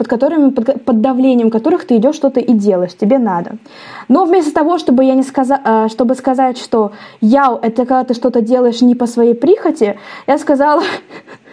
под 0.00 0.08
которыми, 0.08 0.48
под, 0.48 0.82
под 0.82 1.02
давлением 1.02 1.50
которых 1.50 1.86
ты 1.86 1.96
идешь 1.96 2.14
что-то 2.14 2.40
и 2.40 2.54
делаешь, 2.54 2.96
тебе 2.98 3.18
надо. 3.18 3.58
Но 4.08 4.24
вместо 4.24 4.50
того, 4.50 4.78
чтобы 4.78 5.04
я 5.04 5.14
не 5.14 5.22
сказа, 5.22 5.60
э, 5.62 5.88
чтобы 5.90 6.14
сказать, 6.14 6.56
что 6.56 6.92
я 7.20 7.58
это 7.60 7.84
когда 7.84 8.04
ты 8.04 8.14
что-то 8.14 8.40
делаешь 8.40 8.80
не 8.80 8.94
по 8.94 9.06
своей 9.06 9.34
прихоти, 9.34 9.98
я 10.26 10.38
сказала, 10.38 10.82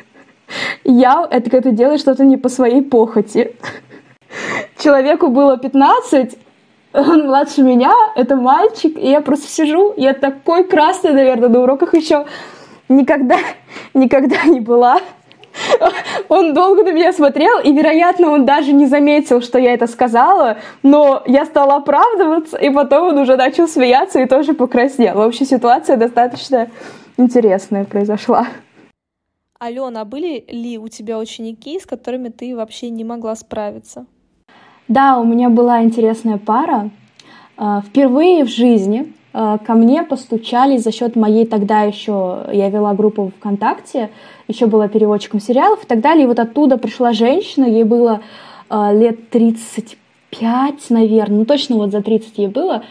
я 0.85 1.27
это 1.29 1.49
когда 1.49 1.71
ты 1.71 1.75
делаешь 1.75 1.99
что-то 1.99 2.23
не 2.23 2.37
по 2.37 2.47
своей 2.47 2.81
похоти. 2.81 3.53
Человеку 4.77 5.27
было 5.27 5.57
15, 5.57 6.37
он 6.93 7.25
младше 7.25 7.63
меня, 7.63 7.91
это 8.15 8.37
мальчик, 8.37 8.97
и 8.97 9.09
я 9.09 9.19
просто 9.19 9.49
сижу, 9.49 9.93
я 9.97 10.13
такой 10.13 10.63
красный, 10.63 11.11
наверное, 11.11 11.49
на 11.49 11.63
уроках 11.63 11.93
еще 11.95 12.25
никогда, 12.87 13.39
никогда 13.93 14.45
не 14.45 14.61
была. 14.61 15.01
Он 16.29 16.53
долго 16.53 16.83
на 16.83 16.91
меня 16.91 17.13
смотрел, 17.13 17.59
и, 17.59 17.71
вероятно, 17.71 18.29
он 18.29 18.45
даже 18.45 18.73
не 18.73 18.85
заметил, 18.85 19.41
что 19.41 19.59
я 19.59 19.73
это 19.73 19.87
сказала, 19.87 20.57
но 20.83 21.23
я 21.25 21.45
стала 21.45 21.75
оправдываться, 21.75 22.57
и 22.57 22.69
потом 22.69 23.09
он 23.09 23.17
уже 23.19 23.35
начал 23.35 23.67
смеяться 23.67 24.19
и 24.19 24.25
тоже 24.25 24.53
покраснел. 24.53 25.15
В 25.15 25.21
общем, 25.21 25.45
ситуация 25.45 25.97
достаточно 25.97 26.69
интересная 27.17 27.85
произошла. 27.85 28.47
Алена, 29.59 30.01
а 30.01 30.05
были 30.05 30.45
ли 30.49 30.77
у 30.77 30.87
тебя 30.87 31.17
ученики, 31.17 31.79
с 31.79 31.85
которыми 31.85 32.29
ты 32.29 32.55
вообще 32.55 32.89
не 32.89 33.03
могла 33.03 33.35
справиться? 33.35 34.05
Да, 34.87 35.17
у 35.17 35.25
меня 35.25 35.49
была 35.49 35.81
интересная 35.81 36.37
пара. 36.37 36.91
А, 37.57 37.81
впервые 37.81 38.45
в 38.45 38.49
жизни 38.49 39.13
ко 39.37 39.73
мне 39.73 40.01
постучались 40.01 40.83
за 40.83 40.91
счет 40.91 41.15
моей 41.15 41.45
тогда 41.45 41.83
еще, 41.83 42.39
я 42.51 42.69
вела 42.69 42.95
группу 42.95 43.31
ВКонтакте, 43.37 44.09
еще 44.47 44.65
была 44.65 44.87
переводчиком 44.87 45.39
сериалов 45.39 45.83
и 45.83 45.87
так 45.87 46.01
далее. 46.01 46.23
И 46.23 46.27
вот 46.27 46.39
оттуда 46.39 46.77
пришла 46.77 47.13
женщина, 47.13 47.65
ей 47.65 47.83
было 47.83 48.21
э, 48.69 48.97
лет 48.97 49.29
35, 49.29 50.89
наверное, 50.89 51.39
ну 51.39 51.45
точно 51.45 51.75
вот 51.75 51.91
за 51.91 52.01
30 52.01 52.37
ей 52.37 52.47
было. 52.47 52.83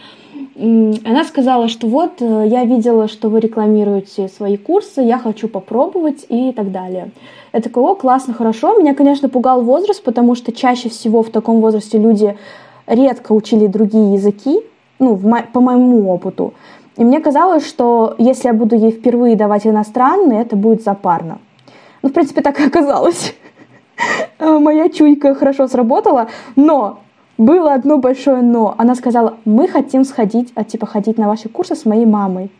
Она 0.54 1.24
сказала, 1.24 1.68
что 1.68 1.88
вот 1.88 2.20
э, 2.20 2.44
я 2.48 2.64
видела, 2.64 3.08
что 3.08 3.28
вы 3.28 3.40
рекламируете 3.40 4.28
свои 4.28 4.56
курсы, 4.56 5.00
я 5.00 5.18
хочу 5.18 5.48
попробовать 5.48 6.26
и 6.28 6.52
так 6.52 6.70
далее. 6.70 7.10
Я 7.52 7.60
такая, 7.60 7.84
о, 7.84 7.94
классно, 7.94 8.34
хорошо. 8.34 8.78
Меня, 8.78 8.94
конечно, 8.94 9.28
пугал 9.28 9.62
возраст, 9.62 10.02
потому 10.02 10.36
что 10.36 10.52
чаще 10.52 10.90
всего 10.90 11.24
в 11.24 11.30
таком 11.30 11.60
возрасте 11.60 11.98
люди 11.98 12.36
редко 12.86 13.32
учили 13.32 13.66
другие 13.66 14.14
языки, 14.14 14.60
ну, 14.98 15.14
в 15.14 15.26
мо- 15.26 15.46
по 15.52 15.60
моему 15.60 16.10
опыту. 16.10 16.54
И 16.96 17.04
мне 17.04 17.20
казалось, 17.20 17.66
что 17.66 18.14
если 18.18 18.48
я 18.48 18.54
буду 18.54 18.74
ей 18.76 18.90
впервые 18.90 19.36
давать 19.36 19.66
иностранный, 19.66 20.38
это 20.38 20.56
будет 20.56 20.82
запарно. 20.82 21.38
Ну, 22.02 22.08
в 22.08 22.12
принципе, 22.12 22.40
так 22.40 22.58
и 22.60 22.64
оказалось. 22.64 23.34
Моя 24.38 24.88
чуйка 24.88 25.34
хорошо 25.34 25.68
сработала, 25.68 26.28
но 26.54 27.00
было 27.38 27.74
одно 27.74 27.98
большое 27.98 28.42
но. 28.42 28.74
Она 28.78 28.94
сказала, 28.94 29.36
мы 29.44 29.68
хотим 29.68 30.04
сходить, 30.04 30.52
а, 30.54 30.64
типа 30.64 30.86
ходить 30.86 31.18
на 31.18 31.28
ваши 31.28 31.48
курсы 31.48 31.74
с 31.74 31.84
моей 31.84 32.06
мамой. 32.06 32.50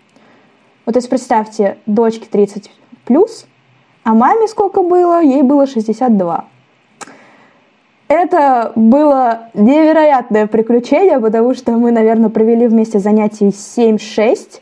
Вот 0.85 0.93
то 0.93 0.99
есть 0.99 1.09
представьте, 1.09 1.79
дочке 1.87 2.27
30 2.31 2.71
плюс, 3.05 3.47
а 4.05 4.15
маме 4.15 4.47
сколько 4.49 4.83
было? 4.83 5.23
Ей 5.23 5.43
было 5.43 5.67
62. 5.67 6.45
Это 8.09 8.73
было 8.77 9.49
невероятное 9.55 10.47
приключение, 10.47 11.19
потому 11.19 11.55
что 11.55 11.73
мы, 11.73 11.91
наверное, 11.91 12.31
провели 12.31 12.69
вместе 12.69 13.01
занятий 13.01 13.49
7-6. 13.49 14.61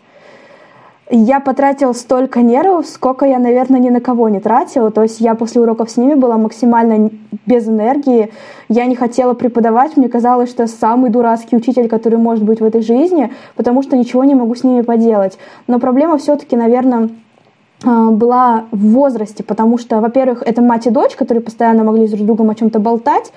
Я 1.11 1.41
потратила 1.41 1.93
столько 1.93 2.41
нервов, 2.41 2.87
сколько 2.87 3.27
я, 3.27 3.39
наверное, 3.39 3.79
ни 3.79 3.91
на 3.91 4.01
кого 4.01 4.31
не 4.31 4.41
тратила. 4.41 4.91
То 4.91 5.03
есть 5.03 5.21
я 5.21 5.35
после 5.35 5.61
уроков 5.61 5.91
с 5.91 5.99
ними 5.99 6.15
была 6.15 6.39
максимально 6.39 7.11
без 7.45 7.69
энергии. 7.69 8.33
Я 8.71 8.87
не 8.87 8.97
хотела 8.97 9.35
преподавать. 9.35 9.99
Мне 9.99 10.09
казалось, 10.09 10.49
что 10.49 10.67
самый 10.67 11.11
дурацкий 11.11 11.57
учитель, 11.57 11.89
который 11.89 12.19
может 12.19 12.43
быть 12.43 12.61
в 12.61 12.65
этой 12.65 12.81
жизни, 12.81 13.31
потому 13.55 13.83
что 13.83 13.99
ничего 13.99 14.25
не 14.25 14.35
могу 14.35 14.55
с 14.55 14.65
ними 14.65 14.81
поделать. 14.81 15.37
Но 15.67 15.79
проблема 15.79 16.17
все-таки, 16.17 16.57
наверное, 16.57 17.11
была 17.85 18.65
в 18.71 18.93
возрасте, 18.93 19.43
потому 19.43 19.79
что, 19.79 20.01
во-первых, 20.01 20.43
это 20.45 20.63
мать 20.63 20.87
и 20.87 20.91
дочь, 20.91 21.17
которые 21.17 21.43
постоянно 21.43 21.85
могли 21.85 22.07
с 22.07 22.11
друг 22.11 22.27
другом 22.27 22.51
о 22.51 22.55
чем-то 22.55 22.79
болтать. 22.79 23.33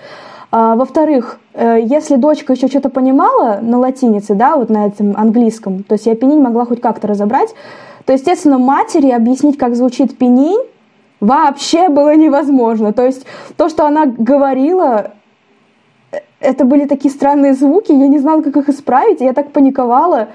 А, 0.50 0.76
во-вторых, 0.76 1.40
э, 1.54 1.80
если 1.82 2.16
дочка 2.16 2.54
еще 2.54 2.68
что-то 2.68 2.90
понимала 2.90 3.60
на 3.62 3.80
латинице, 3.80 4.34
да, 4.34 4.56
вот 4.56 4.70
на 4.70 4.88
этом 4.88 5.16
английском, 5.18 5.84
то 5.84 5.94
есть 5.94 6.06
я 6.06 6.16
пенинь 6.16 6.42
могла 6.42 6.66
хоть 6.66 6.80
как-то 6.80 7.08
разобрать, 7.08 7.54
то, 8.06 8.14
естественно, 8.14 8.58
матери 8.58 9.10
объяснить, 9.10 9.58
как 9.58 9.76
звучит 9.76 10.18
пенинь, 10.18 10.62
вообще 11.20 11.90
было 11.90 12.16
невозможно. 12.16 12.94
То 12.94 13.06
есть 13.06 13.26
то, 13.58 13.68
что 13.68 13.86
она 13.86 14.06
говорила, 14.06 15.12
э, 16.12 16.20
это 16.40 16.64
были 16.64 16.86
такие 16.86 17.14
странные 17.14 17.54
звуки, 17.54 17.92
я 17.92 18.08
не 18.08 18.20
знала, 18.20 18.42
как 18.42 18.56
их 18.56 18.70
исправить, 18.70 19.20
и 19.20 19.26
я 19.26 19.34
так 19.34 19.52
паниковала. 19.52 20.30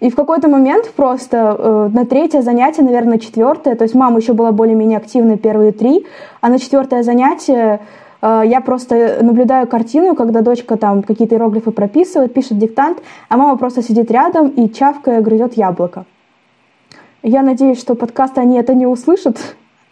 И 0.00 0.08
в 0.08 0.16
какой-то 0.16 0.48
момент 0.48 0.90
просто 0.96 1.56
э, 1.58 1.88
на 1.92 2.06
третье 2.06 2.40
занятие, 2.40 2.82
наверное, 2.82 3.18
четвертое, 3.18 3.74
то 3.74 3.84
есть 3.84 3.94
мама 3.94 4.18
еще 4.18 4.32
была 4.32 4.50
более-менее 4.50 4.96
активной 4.96 5.36
первые 5.36 5.72
три, 5.72 6.06
а 6.40 6.48
на 6.48 6.58
четвертое 6.58 7.02
занятие 7.02 7.80
э, 8.22 8.42
я 8.46 8.62
просто 8.62 9.18
наблюдаю 9.20 9.66
картину, 9.66 10.14
когда 10.14 10.40
дочка 10.40 10.78
там 10.78 11.02
какие-то 11.02 11.34
иероглифы 11.34 11.70
прописывает, 11.70 12.32
пишет 12.32 12.58
диктант, 12.58 13.02
а 13.28 13.36
мама 13.36 13.58
просто 13.58 13.82
сидит 13.82 14.10
рядом 14.10 14.48
и 14.48 14.72
чавкая 14.72 15.20
грызет 15.20 15.58
яблоко. 15.58 16.06
Я 17.22 17.42
надеюсь, 17.42 17.78
что 17.78 17.94
подкаст 17.94 18.38
они 18.38 18.56
это 18.56 18.72
не 18.72 18.86
услышат. 18.86 19.36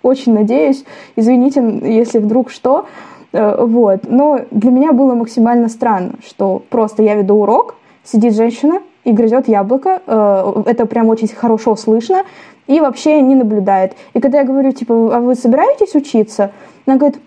Очень 0.02 0.32
надеюсь. 0.32 0.84
Извините, 1.16 1.60
если 1.82 2.18
вдруг 2.18 2.50
что. 2.50 2.86
Э, 3.32 3.62
вот. 3.62 4.08
Но 4.08 4.40
для 4.50 4.70
меня 4.70 4.92
было 4.92 5.14
максимально 5.14 5.68
странно, 5.68 6.12
что 6.26 6.62
просто 6.70 7.02
я 7.02 7.14
веду 7.14 7.34
урок, 7.34 7.74
сидит 8.04 8.34
женщина 8.34 8.80
и 9.05 9.12
грызет 9.12 9.49
яблоко. 9.49 10.02
Э, 10.07 10.62
это 10.67 10.87
прям 10.87 11.09
очень 11.09 11.28
хорошо 11.28 11.76
слышно. 11.76 12.25
И 12.67 12.81
вообще 12.81 13.21
не 13.23 13.35
наблюдает. 13.35 13.95
И 14.12 14.21
когда 14.21 14.38
я 14.38 14.45
говорю, 14.45 14.73
типа, 14.73 15.17
а 15.17 15.21
вы 15.21 15.35
собираетесь 15.35 15.95
учиться? 15.95 16.50
Она 16.87 16.97
говорит, 16.97 17.19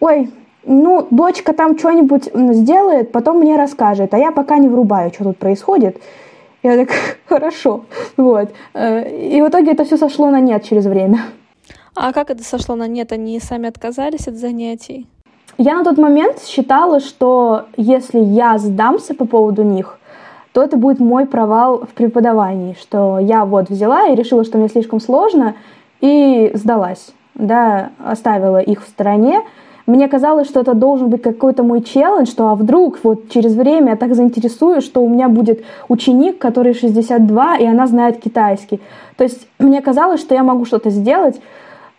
ой, 0.00 0.30
ну, 0.64 1.06
дочка 1.10 1.52
там 1.52 1.78
что-нибудь 1.78 2.30
сделает, 2.34 3.12
потом 3.12 3.38
мне 3.38 3.56
расскажет, 3.56 4.14
а 4.14 4.18
я 4.18 4.32
пока 4.32 4.58
не 4.58 4.68
врубаю, 4.68 5.12
что 5.12 5.24
тут 5.24 5.38
происходит. 5.38 6.00
Я 6.62 6.76
так, 6.76 6.88
хорошо. 7.26 7.84
Вот. 8.16 8.50
Э, 8.74 9.08
и 9.08 9.40
в 9.42 9.48
итоге 9.48 9.72
это 9.72 9.84
все 9.84 9.96
сошло 9.96 10.30
на 10.30 10.40
нет 10.40 10.64
через 10.64 10.86
время. 10.86 11.20
А 11.94 12.12
как 12.12 12.30
это 12.30 12.44
сошло 12.44 12.74
на 12.74 12.88
нет? 12.88 13.12
Они 13.12 13.40
сами 13.40 13.68
отказались 13.68 14.28
от 14.28 14.34
занятий? 14.34 15.06
Я 15.58 15.76
на 15.76 15.84
тот 15.84 15.96
момент 15.96 16.42
считала, 16.42 17.00
что 17.00 17.66
если 17.78 18.18
я 18.18 18.58
сдамся 18.58 19.14
по 19.14 19.24
поводу 19.24 19.62
них, 19.62 19.98
то 20.56 20.62
это 20.62 20.78
будет 20.78 21.00
мой 21.00 21.26
провал 21.26 21.80
в 21.80 21.88
преподавании, 21.88 22.74
что 22.80 23.18
я 23.18 23.44
вот 23.44 23.68
взяла 23.68 24.06
и 24.06 24.14
решила, 24.14 24.42
что 24.42 24.56
мне 24.56 24.70
слишком 24.70 25.00
сложно, 25.00 25.54
и 26.00 26.50
сдалась, 26.54 27.12
да, 27.34 27.90
оставила 28.02 28.62
их 28.62 28.82
в 28.82 28.88
стороне, 28.88 29.42
мне 29.84 30.08
казалось, 30.08 30.48
что 30.48 30.60
это 30.60 30.72
должен 30.72 31.10
быть 31.10 31.20
какой-то 31.20 31.62
мой 31.62 31.82
челлендж, 31.82 32.30
что 32.30 32.48
а 32.48 32.54
вдруг 32.54 33.00
вот 33.02 33.28
через 33.28 33.54
время 33.54 33.90
я 33.90 33.96
так 33.96 34.14
заинтересуюсь, 34.14 34.82
что 34.82 35.02
у 35.02 35.10
меня 35.10 35.28
будет 35.28 35.62
ученик, 35.88 36.38
который 36.38 36.72
62, 36.72 37.58
и 37.58 37.66
она 37.66 37.86
знает 37.86 38.22
китайский. 38.22 38.80
То 39.18 39.24
есть 39.24 39.46
мне 39.58 39.82
казалось, 39.82 40.22
что 40.22 40.34
я 40.34 40.42
могу 40.42 40.64
что-то 40.64 40.88
сделать, 40.88 41.38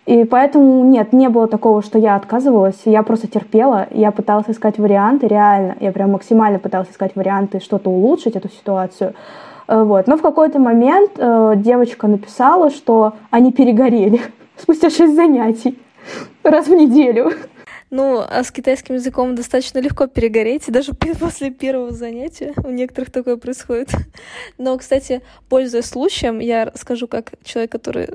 и 0.07 0.23
поэтому 0.23 0.85
нет, 0.85 1.11
не 1.11 1.27
было 1.27 1.49
такого, 1.49 1.83
что 1.83 1.99
я 1.99 2.15
отказывалась, 2.15 2.79
я 2.85 3.03
просто 3.03 3.27
терпела, 3.27 3.87
я 3.91 4.11
пыталась 4.11 4.45
искать 4.47 4.77
варианты, 4.77 5.27
реально, 5.27 5.75
я 5.81 5.91
прям 5.91 6.11
максимально 6.11 6.59
пыталась 6.59 6.89
искать 6.89 7.13
варианты, 7.15 7.59
что-то 7.59 7.89
улучшить 7.89 8.37
эту 8.37 8.47
ситуацию. 8.49 9.13
Э, 9.67 9.83
вот. 9.83 10.07
Но 10.07 10.15
в 10.15 10.21
какой-то 10.21 10.59
момент 10.59 11.11
э, 11.17 11.55
девочка 11.57 12.07
написала, 12.07 12.69
что 12.69 13.15
они 13.31 13.51
перегорели 13.51 14.21
спустя 14.57 14.89
шесть 14.89 15.13
занятий 15.13 15.77
раз 16.41 16.67
в 16.67 16.73
неделю. 16.73 17.33
Ну, 17.89 18.21
а 18.25 18.45
с 18.45 18.51
китайским 18.51 18.95
языком 18.95 19.35
достаточно 19.35 19.79
легко 19.79 20.07
перегореть, 20.07 20.63
даже 20.67 20.93
после 21.19 21.51
первого 21.51 21.91
занятия 21.91 22.53
у 22.63 22.69
некоторых 22.69 23.11
такое 23.11 23.35
происходит. 23.35 23.89
Но, 24.57 24.77
кстати, 24.77 25.21
пользуясь 25.49 25.87
случаем, 25.87 26.39
я 26.39 26.71
скажу 26.75 27.09
как 27.09 27.33
человек, 27.43 27.73
который 27.73 28.07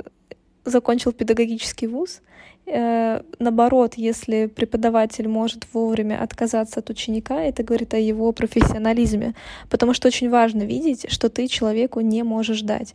закончил 0.65 1.13
педагогический 1.13 1.87
вуз, 1.87 2.21
Э, 2.65 3.23
наоборот, 3.41 3.95
если 3.97 4.47
преподаватель 4.47 5.27
может 5.29 5.67
вовремя 5.73 6.23
отказаться 6.23 6.79
от 6.79 6.91
ученика, 6.91 7.43
это 7.43 7.65
говорит 7.65 7.93
о 7.93 7.99
его 7.99 8.31
профессионализме, 8.33 9.35
потому 9.69 9.95
что 9.95 10.09
очень 10.09 10.31
важно 10.31 10.63
видеть, 10.63 11.07
что 11.11 11.29
ты 11.29 11.49
человеку 11.49 12.01
не 12.01 12.23
можешь 12.23 12.63
дать. 12.63 12.95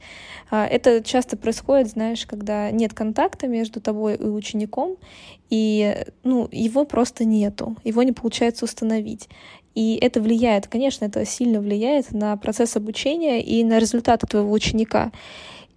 А, 0.49 0.65
это 0.65 1.03
часто 1.03 1.35
происходит, 1.35 1.89
знаешь, 1.89 2.25
когда 2.25 2.71
нет 2.71 2.93
контакта 2.93 3.47
между 3.47 3.81
тобой 3.81 4.15
и 4.15 4.23
учеником, 4.23 4.95
и 5.49 6.05
ну, 6.23 6.47
его 6.51 6.85
просто 6.85 7.25
нету, 7.25 7.75
его 7.83 8.03
не 8.03 8.13
получается 8.13 8.63
установить. 8.65 9.27
И 9.75 9.99
это 10.01 10.21
влияет, 10.21 10.67
конечно, 10.67 11.05
это 11.05 11.25
сильно 11.25 11.59
влияет 11.59 12.11
на 12.11 12.35
процесс 12.37 12.77
обучения 12.77 13.43
и 13.43 13.63
на 13.63 13.79
результаты 13.79 14.27
твоего 14.27 14.51
ученика. 14.51 15.11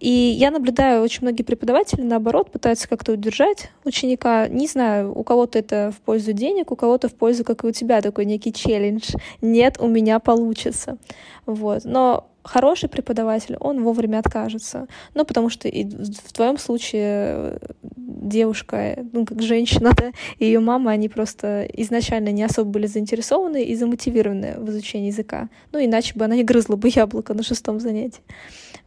И 0.01 0.09
я 0.09 0.49
наблюдаю, 0.49 1.03
очень 1.03 1.21
многие 1.21 1.43
преподаватели, 1.43 2.01
наоборот, 2.01 2.51
пытаются 2.51 2.89
как-то 2.89 3.11
удержать 3.11 3.69
ученика. 3.85 4.47
Не 4.47 4.65
знаю, 4.65 5.15
у 5.15 5.23
кого-то 5.23 5.59
это 5.59 5.93
в 5.95 6.01
пользу 6.01 6.33
денег, 6.33 6.71
у 6.71 6.75
кого-то 6.75 7.07
в 7.07 7.13
пользу, 7.13 7.43
как 7.43 7.63
и 7.63 7.67
у 7.67 7.71
тебя, 7.71 8.01
такой 8.01 8.25
некий 8.25 8.51
челлендж. 8.51 9.13
Нет, 9.41 9.77
у 9.79 9.87
меня 9.87 10.17
получится. 10.17 10.97
Вот. 11.45 11.85
Но 11.85 12.31
хороший 12.43 12.89
преподаватель, 12.89 13.57
он 13.59 13.83
вовремя 13.83 14.17
откажется. 14.17 14.87
Ну, 15.13 15.23
потому 15.23 15.49
что 15.49 15.67
и 15.67 15.83
в 15.85 16.33
твоем 16.33 16.57
случае 16.57 17.59
девушка, 17.95 19.05
ну, 19.13 19.23
как 19.23 19.43
женщина, 19.43 19.91
да, 19.95 20.13
и 20.39 20.45
ее 20.45 20.61
мама, 20.61 20.89
они 20.89 21.09
просто 21.09 21.67
изначально 21.73 22.29
не 22.29 22.43
особо 22.43 22.71
были 22.71 22.87
заинтересованы 22.87 23.63
и 23.63 23.75
замотивированы 23.75 24.55
в 24.57 24.67
изучении 24.71 25.11
языка. 25.11 25.49
Ну, 25.71 25.83
иначе 25.83 26.15
бы 26.15 26.25
она 26.25 26.35
не 26.35 26.43
грызла 26.43 26.75
бы 26.75 26.89
яблоко 26.89 27.35
на 27.35 27.43
шестом 27.43 27.79
занятии. 27.79 28.21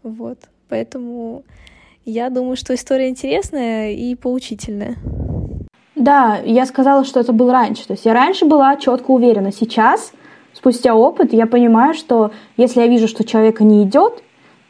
Вот. 0.02 0.40
Поэтому 0.68 1.42
я 2.04 2.30
думаю, 2.30 2.56
что 2.56 2.74
история 2.74 3.08
интересная 3.08 3.92
и 3.92 4.14
поучительная. 4.14 4.96
Да, 5.94 6.38
я 6.44 6.66
сказала, 6.66 7.04
что 7.04 7.20
это 7.20 7.32
был 7.32 7.50
раньше. 7.50 7.86
То 7.86 7.92
есть 7.92 8.04
я 8.04 8.12
раньше 8.12 8.44
была 8.46 8.76
четко 8.76 9.10
уверена. 9.10 9.52
Сейчас, 9.52 10.12
спустя 10.52 10.94
опыт, 10.94 11.32
я 11.32 11.46
понимаю, 11.46 11.94
что 11.94 12.32
если 12.56 12.80
я 12.80 12.88
вижу, 12.88 13.08
что 13.08 13.24
человека 13.24 13.64
не 13.64 13.84
идет, 13.84 14.22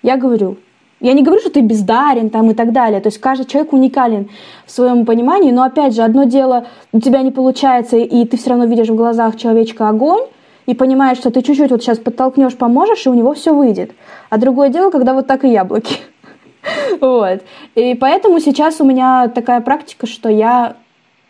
я 0.03 0.17
говорю. 0.17 0.59
Я 1.01 1.13
не 1.13 1.23
говорю, 1.23 1.41
что 1.41 1.51
ты 1.51 1.61
бездарен 1.61 2.31
там 2.31 2.51
и 2.51 2.55
так 2.55 2.73
далее. 2.73 3.01
То 3.01 3.09
есть 3.09 3.19
каждый 3.19 3.47
человек 3.47 3.73
уникален 3.73 4.31
в 4.65 4.71
своем 4.71 5.05
понимании. 5.05 5.51
Но 5.51 5.63
опять 5.63 5.95
же, 5.95 6.03
одно 6.03 6.25
дело, 6.25 6.67
у 6.93 7.01
тебя 7.01 7.23
не 7.23 7.31
получается, 7.31 7.97
и 7.97 8.25
ты 8.27 8.37
все 8.37 8.51
равно 8.51 8.67
видишь 8.67 8.89
в 8.89 8.95
глазах 8.95 9.37
человечка 9.37 9.89
огонь, 9.89 10.25
и 10.67 10.75
понимаешь, 10.75 11.19
что 11.19 11.31
ты 11.31 11.43
чуть-чуть 11.43 11.71
вот 11.71 11.83
сейчас 11.83 11.99
подтолкнешь, 11.99 12.57
поможешь, 12.57 13.07
и 13.07 13.09
у 13.09 13.15
него 13.15 13.35
все 13.35 13.55
выйдет. 13.55 13.93
А 14.31 14.39
другое 14.39 14.69
дело, 14.69 14.91
когда 14.91 15.15
вот 15.15 15.27
так 15.27 15.45
и 15.45 15.51
яблоки. 15.51 15.97
Вот. 16.99 17.43
И 17.75 17.95
поэтому 17.95 18.41
сейчас 18.41 18.81
у 18.81 18.87
меня 18.87 19.29
такая 19.29 19.61
практика, 19.61 20.07
что 20.07 20.31
я, 20.31 20.77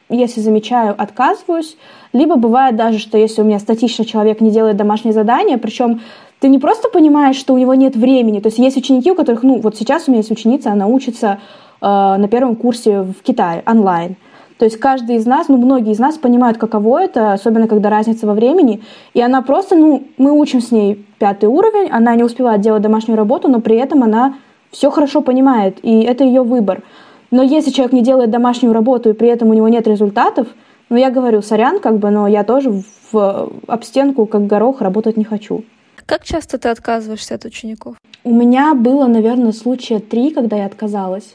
если 0.08 0.40
замечаю, 0.40 0.94
отказываюсь. 0.96 1.76
Либо 2.12 2.36
бывает 2.36 2.76
даже, 2.76 3.00
что 3.00 3.18
если 3.18 3.42
у 3.42 3.44
меня 3.44 3.58
статично 3.58 4.04
человек 4.04 4.40
не 4.40 4.52
делает 4.52 4.76
домашнее 4.76 5.12
задание, 5.12 5.58
причем 5.58 6.02
ты 6.38 6.48
не 6.48 6.60
просто 6.60 6.88
понимаешь, 6.88 7.36
что 7.36 7.54
у 7.54 7.58
него 7.58 7.74
нет 7.74 7.96
времени. 7.96 8.38
То 8.38 8.46
есть 8.46 8.58
есть 8.58 8.76
ученики, 8.76 9.10
у 9.10 9.16
которых, 9.16 9.42
ну, 9.42 9.60
вот 9.60 9.76
сейчас 9.76 10.06
у 10.06 10.12
меня 10.12 10.18
есть 10.18 10.30
ученица, 10.30 10.70
она 10.70 10.86
учится 10.86 11.40
э, 11.80 11.86
на 11.86 12.28
первом 12.28 12.54
курсе 12.54 13.02
в 13.02 13.14
Китае 13.22 13.64
онлайн. 13.66 14.16
То 14.58 14.64
есть 14.66 14.78
каждый 14.78 15.16
из 15.16 15.26
нас, 15.26 15.48
ну, 15.48 15.56
многие 15.56 15.92
из 15.92 15.98
нас 15.98 16.16
понимают, 16.16 16.58
каково 16.58 17.02
это, 17.02 17.32
особенно 17.32 17.66
когда 17.66 17.90
разница 17.90 18.26
во 18.26 18.34
времени. 18.34 18.82
И 19.12 19.20
она 19.20 19.42
просто, 19.42 19.74
ну, 19.74 20.04
мы 20.16 20.30
учим 20.32 20.60
с 20.60 20.70
ней 20.70 21.04
пятый 21.18 21.46
уровень, 21.46 21.90
она 21.90 22.14
не 22.14 22.22
успевает 22.22 22.60
делать 22.60 22.82
домашнюю 22.82 23.16
работу, 23.16 23.48
но 23.48 23.60
при 23.60 23.76
этом 23.76 24.04
она 24.04 24.36
все 24.70 24.90
хорошо 24.90 25.22
понимает, 25.22 25.78
и 25.82 26.02
это 26.02 26.24
ее 26.24 26.42
выбор. 26.42 26.82
Но 27.30 27.42
если 27.42 27.70
человек 27.70 27.92
не 27.92 28.02
делает 28.02 28.30
домашнюю 28.30 28.72
работу, 28.72 29.10
и 29.10 29.12
при 29.12 29.28
этом 29.28 29.50
у 29.50 29.54
него 29.54 29.68
нет 29.68 29.88
результатов, 29.88 30.46
ну, 30.88 30.96
я 30.96 31.10
говорю, 31.10 31.42
сорян, 31.42 31.80
как 31.80 31.98
бы, 31.98 32.10
но 32.10 32.28
я 32.28 32.44
тоже 32.44 32.82
в, 33.10 33.52
об 33.66 33.84
стенку, 33.84 34.26
как 34.26 34.46
горох, 34.46 34.80
работать 34.80 35.16
не 35.16 35.24
хочу. 35.24 35.64
Как 36.06 36.24
часто 36.24 36.58
ты 36.58 36.68
отказываешься 36.68 37.34
от 37.34 37.44
учеников? 37.44 37.96
У 38.22 38.32
меня 38.32 38.74
было, 38.74 39.06
наверное, 39.06 39.52
случая 39.52 39.98
три, 39.98 40.30
когда 40.30 40.56
я 40.56 40.66
отказалась. 40.66 41.34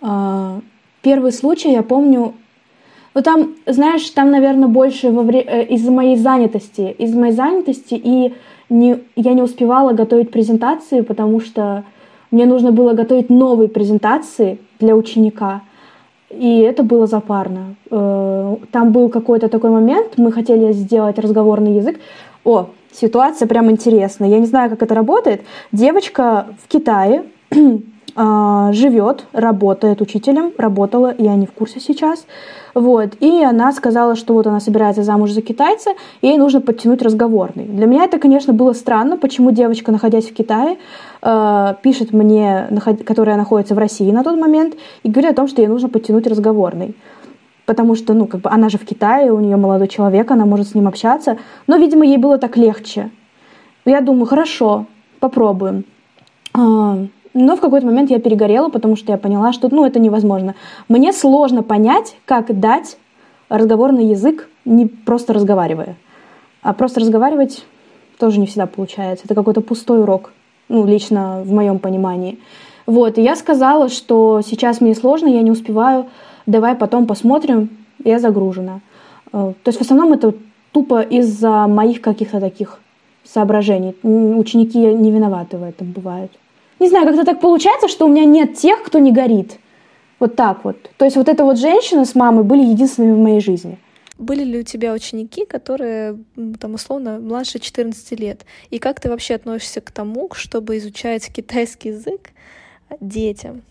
А, 0.00 0.60
первый 1.02 1.32
случай, 1.32 1.70
я 1.70 1.82
помню, 1.82 2.34
ну 3.14 3.22
там, 3.22 3.54
знаешь, 3.66 4.08
там, 4.10 4.30
наверное, 4.30 4.68
больше 4.68 5.10
во 5.10 5.22
вре... 5.22 5.40
Э, 5.40 5.64
из-за 5.64 5.90
моей 5.90 6.16
занятости. 6.16 6.94
Из-за 6.98 7.18
моей 7.18 7.32
занятости, 7.32 7.94
и 7.94 8.34
не... 8.70 8.98
я 9.16 9.32
не 9.34 9.42
успевала 9.42 9.92
готовить 9.92 10.30
презентации, 10.30 11.02
потому 11.02 11.40
что 11.40 11.84
мне 12.30 12.46
нужно 12.46 12.72
было 12.72 12.94
готовить 12.94 13.28
новые 13.30 13.68
презентации 13.68 14.58
для 14.80 14.96
ученика. 14.96 15.62
И 16.30 16.60
это 16.60 16.82
было 16.82 17.06
запарно. 17.06 17.74
Э, 17.90 18.56
там 18.70 18.92
был 18.92 19.10
какой-то 19.10 19.48
такой 19.48 19.70
момент, 19.70 20.14
мы 20.16 20.32
хотели 20.32 20.72
сделать 20.72 21.18
разговорный 21.18 21.76
язык. 21.76 22.00
О, 22.44 22.68
ситуация 22.92 23.46
прям 23.46 23.70
интересная. 23.70 24.28
Я 24.28 24.38
не 24.38 24.46
знаю, 24.46 24.70
как 24.70 24.82
это 24.82 24.94
работает. 24.94 25.42
Девочка 25.70 26.46
в 26.62 26.68
Китае 26.68 27.24
живет, 28.14 29.26
работает 29.32 30.00
учителем, 30.00 30.52
работала, 30.58 31.14
я 31.16 31.34
не 31.34 31.46
в 31.46 31.52
курсе 31.52 31.80
сейчас. 31.80 32.26
Вот. 32.74 33.14
И 33.20 33.42
она 33.44 33.72
сказала, 33.72 34.16
что 34.16 34.34
вот 34.34 34.46
она 34.46 34.60
собирается 34.60 35.02
замуж 35.02 35.30
за 35.30 35.42
китайца, 35.42 35.90
и 36.20 36.28
ей 36.28 36.38
нужно 36.38 36.60
подтянуть 36.60 37.02
разговорный. 37.02 37.64
Для 37.64 37.86
меня 37.86 38.04
это, 38.04 38.18
конечно, 38.18 38.52
было 38.52 38.72
странно, 38.72 39.16
почему 39.16 39.50
девочка, 39.50 39.92
находясь 39.92 40.28
в 40.28 40.34
Китае, 40.34 40.78
э, 41.22 41.74
пишет 41.82 42.12
мне, 42.12 42.68
которая 43.04 43.36
находится 43.36 43.74
в 43.74 43.78
России 43.78 44.10
на 44.10 44.24
тот 44.24 44.38
момент, 44.38 44.76
и 45.02 45.10
говорит 45.10 45.32
о 45.32 45.36
том, 45.36 45.48
что 45.48 45.62
ей 45.62 45.68
нужно 45.68 45.88
подтянуть 45.88 46.26
разговорный. 46.26 46.96
Потому 47.66 47.94
что, 47.94 48.14
ну, 48.14 48.26
как 48.26 48.40
бы 48.40 48.50
она 48.50 48.68
же 48.68 48.78
в 48.78 48.84
Китае, 48.84 49.32
у 49.32 49.40
нее 49.40 49.56
молодой 49.56 49.88
человек, 49.88 50.30
она 50.30 50.46
может 50.46 50.68
с 50.68 50.74
ним 50.74 50.88
общаться. 50.88 51.38
Но, 51.66 51.76
видимо, 51.76 52.04
ей 52.04 52.16
было 52.16 52.38
так 52.38 52.56
легче. 52.56 53.10
Я 53.84 54.00
думаю, 54.00 54.26
хорошо, 54.26 54.86
попробуем. 55.20 55.84
Но 57.34 57.56
в 57.56 57.60
какой-то 57.60 57.86
момент 57.86 58.10
я 58.10 58.18
перегорела, 58.18 58.68
потому 58.68 58.96
что 58.96 59.12
я 59.12 59.18
поняла, 59.18 59.52
что 59.52 59.68
ну, 59.70 59.84
это 59.84 59.98
невозможно. 59.98 60.54
Мне 60.88 61.12
сложно 61.12 61.62
понять, 61.62 62.16
как 62.26 62.58
дать 62.58 62.98
разговорный 63.48 64.06
язык, 64.06 64.48
не 64.64 64.86
просто 64.86 65.32
разговаривая. 65.32 65.96
А 66.62 66.74
просто 66.74 67.00
разговаривать 67.00 67.64
тоже 68.18 68.38
не 68.38 68.46
всегда 68.46 68.66
получается. 68.66 69.24
Это 69.24 69.34
какой-то 69.34 69.62
пустой 69.62 70.02
урок, 70.02 70.32
ну, 70.68 70.86
лично 70.86 71.42
в 71.44 71.52
моем 71.52 71.78
понимании. 71.78 72.38
Вот, 72.86 73.18
и 73.18 73.22
я 73.22 73.36
сказала, 73.36 73.88
что 73.88 74.40
сейчас 74.44 74.80
мне 74.80 74.94
сложно, 74.94 75.28
я 75.28 75.42
не 75.42 75.50
успеваю, 75.50 76.06
давай 76.46 76.74
потом 76.74 77.06
посмотрим, 77.06 77.70
я 78.04 78.18
загружена. 78.18 78.80
Э, 79.32 79.52
то 79.62 79.68
есть 79.68 79.78
в 79.78 79.82
основном 79.82 80.12
это 80.12 80.34
тупо 80.72 81.00
из-за 81.00 81.66
моих 81.66 82.00
каких-то 82.00 82.40
таких 82.40 82.80
соображений. 83.24 83.94
Ученики 84.02 84.78
не 84.78 85.10
виноваты 85.10 85.56
в 85.56 85.62
этом, 85.62 85.92
бывает. 85.92 86.32
Не 86.82 86.88
знаю, 86.88 87.06
как-то 87.06 87.24
так 87.24 87.38
получается, 87.38 87.86
что 87.86 88.06
у 88.06 88.08
меня 88.08 88.24
нет 88.24 88.54
тех, 88.54 88.82
кто 88.82 88.98
не 88.98 89.12
горит. 89.12 89.58
Вот 90.18 90.34
так 90.34 90.64
вот. 90.64 90.90
То 90.96 91.04
есть 91.04 91.16
вот 91.16 91.28
эта 91.28 91.44
вот 91.44 91.56
женщина 91.56 92.04
с 92.04 92.16
мамой 92.16 92.42
были 92.42 92.64
единственными 92.64 93.12
в 93.12 93.18
моей 93.18 93.40
жизни. 93.40 93.78
Были 94.18 94.42
ли 94.42 94.58
у 94.58 94.62
тебя 94.64 94.92
ученики, 94.92 95.44
которые, 95.44 96.18
там, 96.58 96.74
условно, 96.74 97.20
младше 97.20 97.60
14 97.60 98.18
лет? 98.18 98.44
И 98.70 98.80
как 98.80 98.98
ты 98.98 99.08
вообще 99.08 99.34
относишься 99.34 99.80
к 99.80 99.92
тому, 99.92 100.28
чтобы 100.32 100.76
изучать 100.78 101.32
китайский 101.32 101.90
язык 101.90 102.30
детям? 103.00 103.62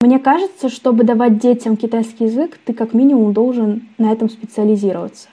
Мне 0.00 0.18
кажется, 0.18 0.70
чтобы 0.70 1.04
давать 1.04 1.38
детям 1.38 1.76
китайский 1.76 2.24
язык, 2.24 2.58
ты 2.64 2.72
как 2.72 2.94
минимум 2.94 3.34
должен 3.34 3.90
на 3.98 4.10
этом 4.10 4.30
специализироваться. 4.30 5.28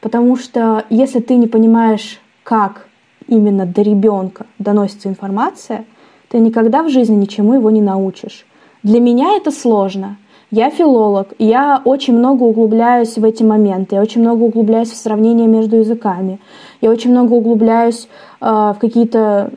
Потому 0.00 0.36
что 0.36 0.84
если 0.90 1.20
ты 1.20 1.36
не 1.36 1.46
понимаешь, 1.46 2.18
как 2.42 2.88
именно 3.28 3.64
до 3.64 3.82
ребенка 3.82 4.46
доносится 4.58 5.08
информация, 5.08 5.84
ты 6.32 6.38
никогда 6.38 6.82
в 6.82 6.88
жизни 6.88 7.14
ничему 7.14 7.52
его 7.52 7.70
не 7.70 7.82
научишь. 7.82 8.46
Для 8.82 9.00
меня 9.00 9.36
это 9.36 9.50
сложно. 9.50 10.16
Я 10.50 10.70
филолог, 10.70 11.34
я 11.38 11.82
очень 11.84 12.16
много 12.16 12.44
углубляюсь 12.44 13.18
в 13.18 13.24
эти 13.24 13.42
моменты, 13.42 13.96
я 13.96 14.02
очень 14.02 14.22
много 14.22 14.42
углубляюсь 14.44 14.90
в 14.90 14.96
сравнение 14.96 15.46
между 15.46 15.76
языками, 15.76 16.40
я 16.80 16.90
очень 16.90 17.10
много 17.10 17.34
углубляюсь 17.34 18.08
э, 18.40 18.46
в 18.46 18.76
какие-то 18.80 19.50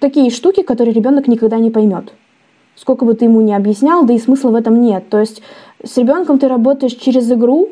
такие 0.00 0.30
штуки, 0.30 0.62
которые 0.62 0.94
ребенок 0.94 1.28
никогда 1.28 1.58
не 1.58 1.70
поймет. 1.70 2.12
Сколько 2.76 3.04
бы 3.04 3.12
ты 3.12 3.26
ему 3.26 3.42
ни 3.42 3.52
объяснял, 3.52 4.04
да 4.04 4.14
и 4.14 4.18
смысла 4.18 4.50
в 4.50 4.54
этом 4.54 4.80
нет. 4.80 5.08
То 5.10 5.20
есть 5.20 5.42
с 5.84 5.98
ребенком 5.98 6.38
ты 6.38 6.48
работаешь 6.48 6.94
через 6.94 7.30
игру, 7.30 7.68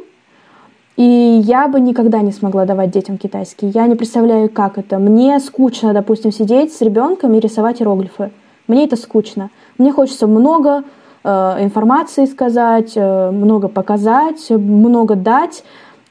и 0.97 1.41
я 1.45 1.69
бы 1.69 1.81
никогда 1.81 2.21
не 2.21 2.33
смогла 2.33 2.65
давать 2.65 2.91
детям 2.91 3.19
китайский. 3.19 3.67
Я 3.69 3.87
не 3.87 3.95
представляю, 3.95 4.49
как 4.49 4.79
это. 4.79 4.99
Мне 4.99 5.39
скучно, 5.41 5.93
допустим, 5.93 6.33
сидеть 6.33 6.73
с 6.73 6.81
ребенком 6.81 7.35
и 7.35 7.41
рисовать 7.41 7.81
иероглифы. 7.81 8.31
Мне 8.69 8.85
это 8.85 8.97
скучно. 8.97 9.51
Мне 9.77 9.93
хочется 9.93 10.27
много 10.27 10.85
Э, 11.25 11.57
информации 11.61 12.27
сказать, 12.27 12.93
э, 12.97 13.31
много 13.31 13.69
показать, 13.69 14.51
много 14.51 15.17
дать 15.17 15.65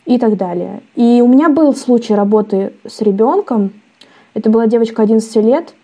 и 0.06 0.18
так 0.18 0.38
далее. 0.38 0.82
И 0.96 1.22
у 1.24 1.28
меня 1.28 1.50
был 1.50 1.76
случай 1.76 2.16
работы 2.16 2.74
с 2.86 3.00
ребенком. 3.02 3.72
Это 4.34 4.50
была 4.50 4.66
девочка 4.66 5.04
11 5.04 5.36
лет. 5.36 5.76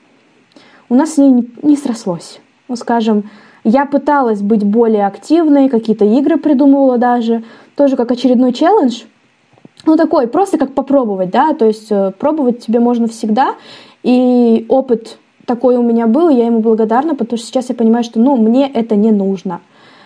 У 0.90 0.96
нас 0.96 1.14
с 1.14 1.18
ней 1.18 1.48
не 1.62 1.78
срослось. 1.78 2.42
Ну, 2.68 2.76
скажем, 2.76 3.30
я 3.70 3.86
пыталась 3.86 4.42
быть 4.42 4.64
более 4.64 5.06
активной, 5.06 5.70
какие-то 5.70 6.06
игры 6.06 6.38
придумывала 6.38 6.98
даже, 6.98 7.44
тоже 7.76 7.96
как 7.96 8.12
очередной 8.12 8.52
челлендж. 8.52 9.04
Ну, 9.86 9.96
такой, 9.96 10.28
просто 10.28 10.58
как 10.58 10.74
попробовать, 10.74 11.30
да, 11.30 11.54
то 11.54 11.66
есть 11.66 11.88
э, 11.90 12.12
пробовать 12.18 12.66
тебе 12.66 12.80
можно 12.80 13.08
всегда, 13.08 13.56
и 14.04 14.66
опыт 14.68 15.20
такой 15.46 15.78
у 15.78 15.84
меня 15.84 16.08
был, 16.08 16.30
я 16.30 16.46
ему 16.48 16.60
благодарна, 16.60 17.16
потому 17.16 17.38
что 17.38 17.48
сейчас 17.48 17.70
я 17.70 17.76
понимаю, 17.76 18.04
что 18.04 18.20
ну, 18.20 18.36
мне 18.36 18.70
это 18.70 18.96
не 18.96 19.12
нужно. 19.12 19.62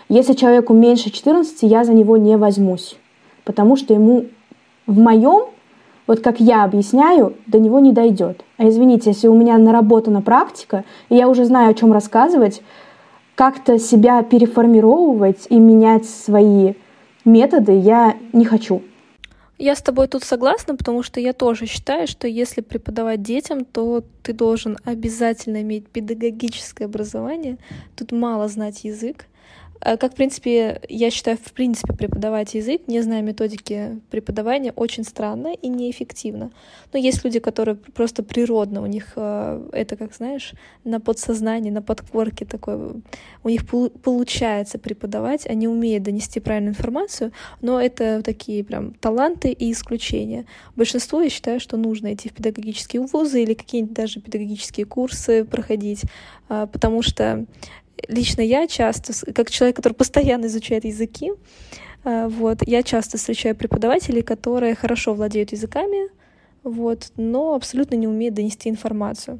Если 0.09 0.33
человеку 0.33 0.73
меньше 0.73 1.09
14, 1.09 1.63
я 1.63 1.83
за 1.83 1.93
него 1.93 2.17
не 2.17 2.37
возьмусь, 2.37 2.97
потому 3.45 3.75
что 3.77 3.93
ему 3.93 4.25
в 4.85 4.99
моем, 4.99 5.45
вот 6.05 6.19
как 6.19 6.39
я 6.39 6.65
объясняю, 6.65 7.33
до 7.47 7.59
него 7.59 7.79
не 7.79 7.93
дойдет. 7.93 8.43
А 8.57 8.67
извините, 8.67 9.11
если 9.11 9.27
у 9.27 9.35
меня 9.35 9.57
наработана 9.57 10.21
практика, 10.21 10.83
и 11.09 11.15
я 11.15 11.27
уже 11.27 11.45
знаю, 11.45 11.71
о 11.71 11.73
чем 11.73 11.93
рассказывать, 11.93 12.61
как-то 13.35 13.79
себя 13.79 14.23
переформировывать 14.23 15.47
и 15.49 15.57
менять 15.57 16.05
свои 16.05 16.73
методы 17.25 17.77
я 17.77 18.17
не 18.31 18.45
хочу. 18.45 18.81
Я 19.59 19.75
с 19.75 19.81
тобой 19.81 20.07
тут 20.07 20.23
согласна, 20.23 20.75
потому 20.75 21.03
что 21.03 21.19
я 21.19 21.31
тоже 21.31 21.67
считаю, 21.67 22.07
что 22.07 22.27
если 22.27 22.61
преподавать 22.61 23.21
детям, 23.21 23.65
то 23.65 24.03
ты 24.23 24.33
должен 24.33 24.77
обязательно 24.83 25.61
иметь 25.61 25.87
педагогическое 25.87 26.87
образование. 26.87 27.57
Тут 27.95 28.11
мало 28.11 28.47
знать 28.47 28.83
язык, 28.83 29.27
как, 29.83 30.13
в 30.13 30.15
принципе, 30.15 30.81
я 30.87 31.11
считаю, 31.11 31.37
в 31.37 31.51
принципе, 31.51 31.93
преподавать 31.93 32.53
язык, 32.53 32.83
не 32.87 33.01
зная 33.01 33.21
методики 33.21 33.99
преподавания, 34.09 34.71
очень 34.71 35.03
странно 35.03 35.53
и 35.53 35.67
неэффективно. 35.67 36.51
Но 36.93 36.99
есть 36.99 37.23
люди, 37.25 37.39
которые 37.39 37.75
просто 37.75 38.23
природно, 38.23 38.81
у 38.81 38.85
них 38.85 39.13
э, 39.15 39.69
это, 39.73 39.97
как 39.97 40.13
знаешь, 40.13 40.53
на 40.85 41.01
подсознании, 41.01 41.69
на 41.69 41.81
подкорке 41.81 42.45
такое, 42.45 43.01
у 43.43 43.49
них 43.49 43.67
получается 43.67 44.79
преподавать, 44.79 45.45
они 45.47 45.67
умеют 45.67 46.03
донести 46.03 46.39
правильную 46.39 46.71
информацию, 46.71 47.33
но 47.61 47.81
это 47.81 48.21
такие 48.23 48.63
прям 48.63 48.93
таланты 48.93 49.51
и 49.51 49.71
исключения. 49.71 50.45
Большинство, 50.77 51.21
я 51.21 51.29
считаю, 51.29 51.59
что 51.59 51.75
нужно 51.75 52.13
идти 52.13 52.29
в 52.29 52.33
педагогические 52.33 53.01
вузы 53.01 53.43
или 53.43 53.53
какие-нибудь 53.53 53.95
даже 53.95 54.21
педагогические 54.21 54.85
курсы 54.85 55.43
проходить, 55.43 56.03
э, 56.47 56.67
потому 56.71 57.01
что 57.01 57.45
лично 58.07 58.41
я 58.41 58.67
часто, 58.67 59.13
как 59.33 59.49
человек, 59.49 59.75
который 59.75 59.93
постоянно 59.93 60.45
изучает 60.47 60.85
языки, 60.85 61.31
э, 62.03 62.27
вот, 62.27 62.59
я 62.67 62.83
часто 62.83 63.17
встречаю 63.17 63.55
преподавателей, 63.55 64.21
которые 64.21 64.75
хорошо 64.75 65.13
владеют 65.13 65.51
языками, 65.51 66.09
вот, 66.63 67.11
но 67.17 67.55
абсолютно 67.55 67.95
не 67.95 68.07
умеют 68.07 68.35
донести 68.35 68.69
информацию. 68.69 69.39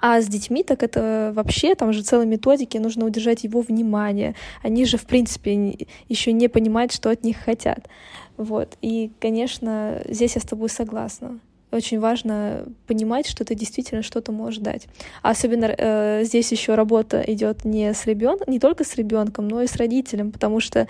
А 0.00 0.20
с 0.20 0.26
детьми 0.26 0.64
так 0.64 0.82
это 0.82 1.32
вообще, 1.34 1.76
там 1.76 1.92
же 1.92 2.02
целые 2.02 2.26
методики, 2.26 2.76
нужно 2.76 3.06
удержать 3.06 3.44
его 3.44 3.60
внимание. 3.60 4.34
Они 4.60 4.84
же, 4.84 4.96
в 4.98 5.06
принципе, 5.06 5.86
еще 6.08 6.32
не 6.32 6.48
понимают, 6.48 6.92
что 6.92 7.08
от 7.08 7.22
них 7.22 7.36
хотят. 7.36 7.88
Вот. 8.36 8.76
И, 8.82 9.12
конечно, 9.20 10.02
здесь 10.08 10.34
я 10.34 10.40
с 10.40 10.44
тобой 10.44 10.70
согласна 10.70 11.38
очень 11.72 12.00
важно 12.00 12.66
понимать, 12.86 13.26
что 13.26 13.44
ты 13.44 13.54
действительно 13.54 14.02
что-то 14.02 14.32
можешь 14.32 14.60
дать. 14.60 14.86
Особенно 15.22 15.74
э, 15.76 16.22
здесь 16.24 16.52
еще 16.52 16.74
работа 16.74 17.22
идет 17.26 17.64
не 17.64 17.92
с 17.92 18.06
ребенком, 18.06 18.52
не 18.52 18.60
только 18.60 18.84
с 18.84 18.94
ребенком, 18.96 19.48
но 19.48 19.62
и 19.62 19.66
с 19.66 19.76
родителем, 19.76 20.32
потому 20.32 20.60
что 20.60 20.86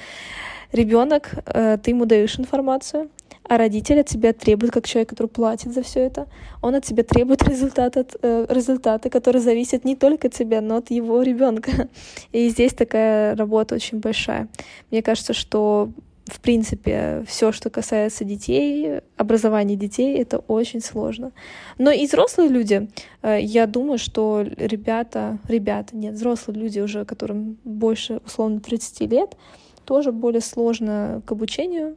ребенок, 0.73 1.31
э, 1.47 1.79
ты 1.83 1.91
ему 1.91 2.05
даешь 2.05 2.39
информацию, 2.39 3.09
а 3.49 3.59
родитель 3.59 4.01
от 4.01 4.07
тебя 4.07 4.33
требует, 4.33 4.73
как 4.73 4.87
человек, 4.87 5.11
который 5.11 5.27
платит 5.27 5.75
за 5.75 5.83
все 5.83 6.01
это, 6.01 6.27
он 6.61 6.75
от 6.75 6.85
тебя 6.85 7.03
требует 7.03 7.43
результаты, 7.43 8.07
э, 8.23 8.47
результаты, 8.49 9.11
которые 9.11 9.43
зависят 9.43 9.85
не 9.85 9.97
только 9.97 10.29
от 10.29 10.35
тебя, 10.35 10.61
но 10.61 10.77
от 10.77 10.91
его 10.91 11.23
ребенка. 11.23 11.89
И 12.33 12.49
здесь 12.49 12.73
такая 12.73 13.37
работа 13.37 13.75
очень 13.75 13.99
большая. 13.99 14.49
Мне 14.91 15.03
кажется, 15.03 15.33
что 15.33 15.91
в 16.33 16.41
принципе, 16.41 17.25
все, 17.27 17.53
что 17.53 17.69
касается 17.69 18.25
детей, 18.25 19.01
образования 19.17 19.77
детей, 19.77 20.19
это 20.19 20.39
очень 20.39 20.81
сложно. 20.81 21.33
Но 21.79 21.91
и 21.91 22.07
взрослые 22.07 22.49
люди, 22.49 22.89
э, 23.23 23.39
я 23.41 23.67
думаю, 23.67 23.99
что 23.99 24.43
ребята, 24.43 25.39
ребята, 25.47 25.97
нет, 25.97 26.15
взрослые 26.15 26.59
люди 26.59 26.81
уже, 26.81 27.05
которым 27.05 27.59
больше, 27.65 28.21
условно, 28.25 28.61
30 28.61 29.11
лет, 29.11 29.37
тоже 29.85 30.11
более 30.13 30.41
сложно 30.41 31.23
к 31.27 31.33
обучению 31.33 31.97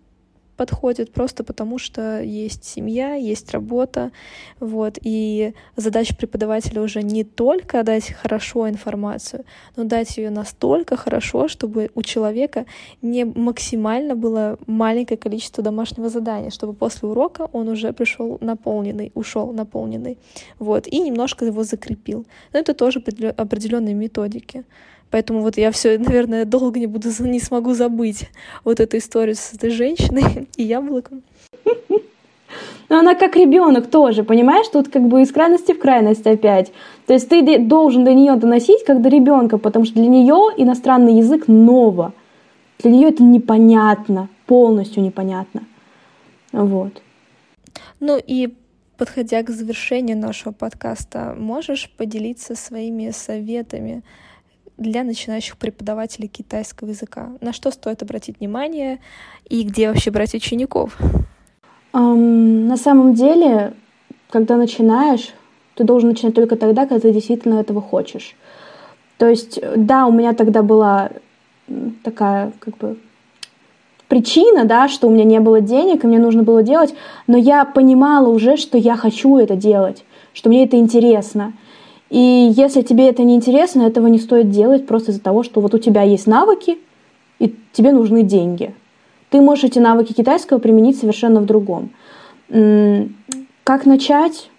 подходит 0.56 1.12
просто 1.12 1.44
потому, 1.44 1.78
что 1.78 2.22
есть 2.22 2.64
семья, 2.64 3.16
есть 3.16 3.52
работа, 3.52 4.12
вот, 4.60 4.98
и 5.02 5.54
задача 5.76 6.16
преподавателя 6.16 6.82
уже 6.82 7.04
не 7.04 7.24
только 7.24 7.84
дать 7.84 8.12
хорошо 8.12 8.70
информацию, 8.70 9.46
но 9.76 9.84
дать 9.84 10.18
ее 10.18 10.30
настолько 10.30 10.96
хорошо, 10.96 11.48
чтобы 11.48 11.92
у 11.96 12.02
человека 12.02 12.66
не 13.02 13.26
максимально 13.26 14.16
было 14.16 14.58
маленькое 14.68 15.18
количество 15.18 15.64
домашнего 15.64 16.10
задания, 16.10 16.50
чтобы 16.50 16.74
после 16.74 17.10
урока 17.10 17.50
он 17.52 17.68
уже 17.70 17.94
пришел 17.94 18.38
наполненный, 18.42 19.12
ушел 19.16 19.52
наполненный, 19.52 20.18
вот, 20.60 20.88
и 20.88 21.00
немножко 21.00 21.46
его 21.46 21.64
закрепил. 21.64 22.26
Но 22.54 22.60
это 22.60 22.74
тоже 22.74 23.00
определенные 23.00 23.94
методики. 23.94 24.64
Поэтому 25.12 25.42
вот 25.42 25.58
я 25.58 25.72
все, 25.72 25.98
наверное, 26.00 26.46
долго 26.46 26.80
не 26.80 26.88
буду, 26.88 27.10
не 27.20 27.40
смогу 27.40 27.74
забыть 27.74 28.30
вот 28.64 28.80
эту 28.80 28.98
историю 28.98 29.36
с 29.36 29.54
этой 29.54 29.70
женщиной 29.70 30.48
и 30.58 30.64
яблоком. 30.64 31.24
Но 32.90 33.00
она 33.00 33.16
как 33.16 33.36
ребенок 33.36 33.88
тоже, 33.88 34.24
понимаешь, 34.24 34.68
тут 34.68 34.90
как 34.90 35.08
бы 35.08 35.24
из 35.24 35.32
крайности 35.32 35.74
в 35.74 35.80
крайность 35.80 36.26
опять. 36.28 36.72
То 37.08 37.14
есть 37.14 37.28
ты 37.28 37.58
должен 37.60 38.06
до 38.06 38.14
нее 38.14 38.36
доносить 38.36 38.86
как 38.86 39.02
до 39.02 39.10
ребенка, 39.10 39.58
потому 39.58 39.86
что 39.86 39.96
для 39.96 40.08
нее 40.08 40.54
иностранный 40.58 41.18
язык 41.18 41.48
ново. 41.48 42.14
Для 42.80 42.92
нее 42.92 43.10
это 43.10 43.24
непонятно, 43.24 44.30
полностью 44.46 45.02
непонятно. 45.02 45.64
Вот. 46.52 47.02
Ну 48.00 48.20
и 48.26 48.54
подходя 48.98 49.44
к 49.44 49.50
завершению 49.50 50.18
нашего 50.18 50.54
подкаста, 50.54 51.36
можешь 51.38 51.90
поделиться 51.98 52.56
своими 52.56 53.12
советами 53.12 54.04
для 54.78 55.04
начинающих 55.04 55.58
преподавателей 55.58 56.28
китайского 56.28 56.90
языка? 56.90 57.30
На 57.42 57.54
что 57.54 57.72
стоит 57.72 58.02
обратить 58.02 58.40
внимание 58.40 59.00
и 59.50 59.64
где 59.64 59.90
вообще 59.90 60.12
брать 60.12 60.34
учеников? 60.34 60.98
Um, 61.94 62.68
на 62.68 62.78
самом 62.78 63.14
деле, 63.14 63.74
когда 64.30 64.58
начинаешь, 64.58 65.34
ты 65.76 65.84
должен 65.84 66.10
начинать 66.10 66.36
только 66.36 66.56
тогда, 66.56 66.86
когда 66.86 67.00
ты 67.00 67.14
действительно 67.14 67.60
этого 67.60 67.82
хочешь. 67.82 68.36
То 69.18 69.30
есть, 69.30 69.60
да, 69.76 70.08
у 70.08 70.12
меня 70.12 70.34
тогда 70.34 70.62
была 70.62 71.12
такая, 72.04 72.52
как 72.60 72.78
бы, 72.78 72.98
причина, 74.08 74.66
да, 74.66 74.88
что 74.88 75.08
у 75.08 75.12
меня 75.12 75.24
не 75.24 75.40
было 75.40 75.62
денег, 75.62 76.04
и 76.04 76.08
мне 76.08 76.20
нужно 76.20 76.44
было 76.44 76.64
делать, 76.64 76.94
но 77.28 77.38
я 77.38 77.66
понимала 77.66 78.28
уже, 78.28 78.58
что 78.58 78.78
я 78.78 78.96
хочу 78.96 79.38
это 79.38 79.56
делать, 79.56 80.04
что 80.34 80.50
мне 80.50 80.66
это 80.66 80.78
интересно. 80.78 81.54
И 82.10 82.54
если 82.56 82.82
тебе 82.82 83.10
это 83.10 83.24
не 83.24 83.36
интересно, 83.36 83.84
этого 83.84 84.08
не 84.08 84.20
стоит 84.20 84.50
делать 84.50 84.86
просто 84.86 85.12
из-за 85.12 85.22
того, 85.22 85.44
что 85.44 85.60
вот 85.62 85.74
у 85.74 85.80
тебя 85.80 86.04
есть 86.04 86.28
навыки, 86.28 86.78
и 87.40 87.54
тебе 87.74 87.92
нужны 87.92 88.24
деньги. 88.24 88.74
Ты 89.30 89.42
можешь 89.42 89.66
эти 89.66 89.80
навыки 89.80 90.14
китайского 90.14 90.60
применить 90.60 91.00
совершенно 91.00 91.42
в 91.42 91.46
другом. 91.46 91.90
Как 93.64 93.86
начать? 93.86 94.50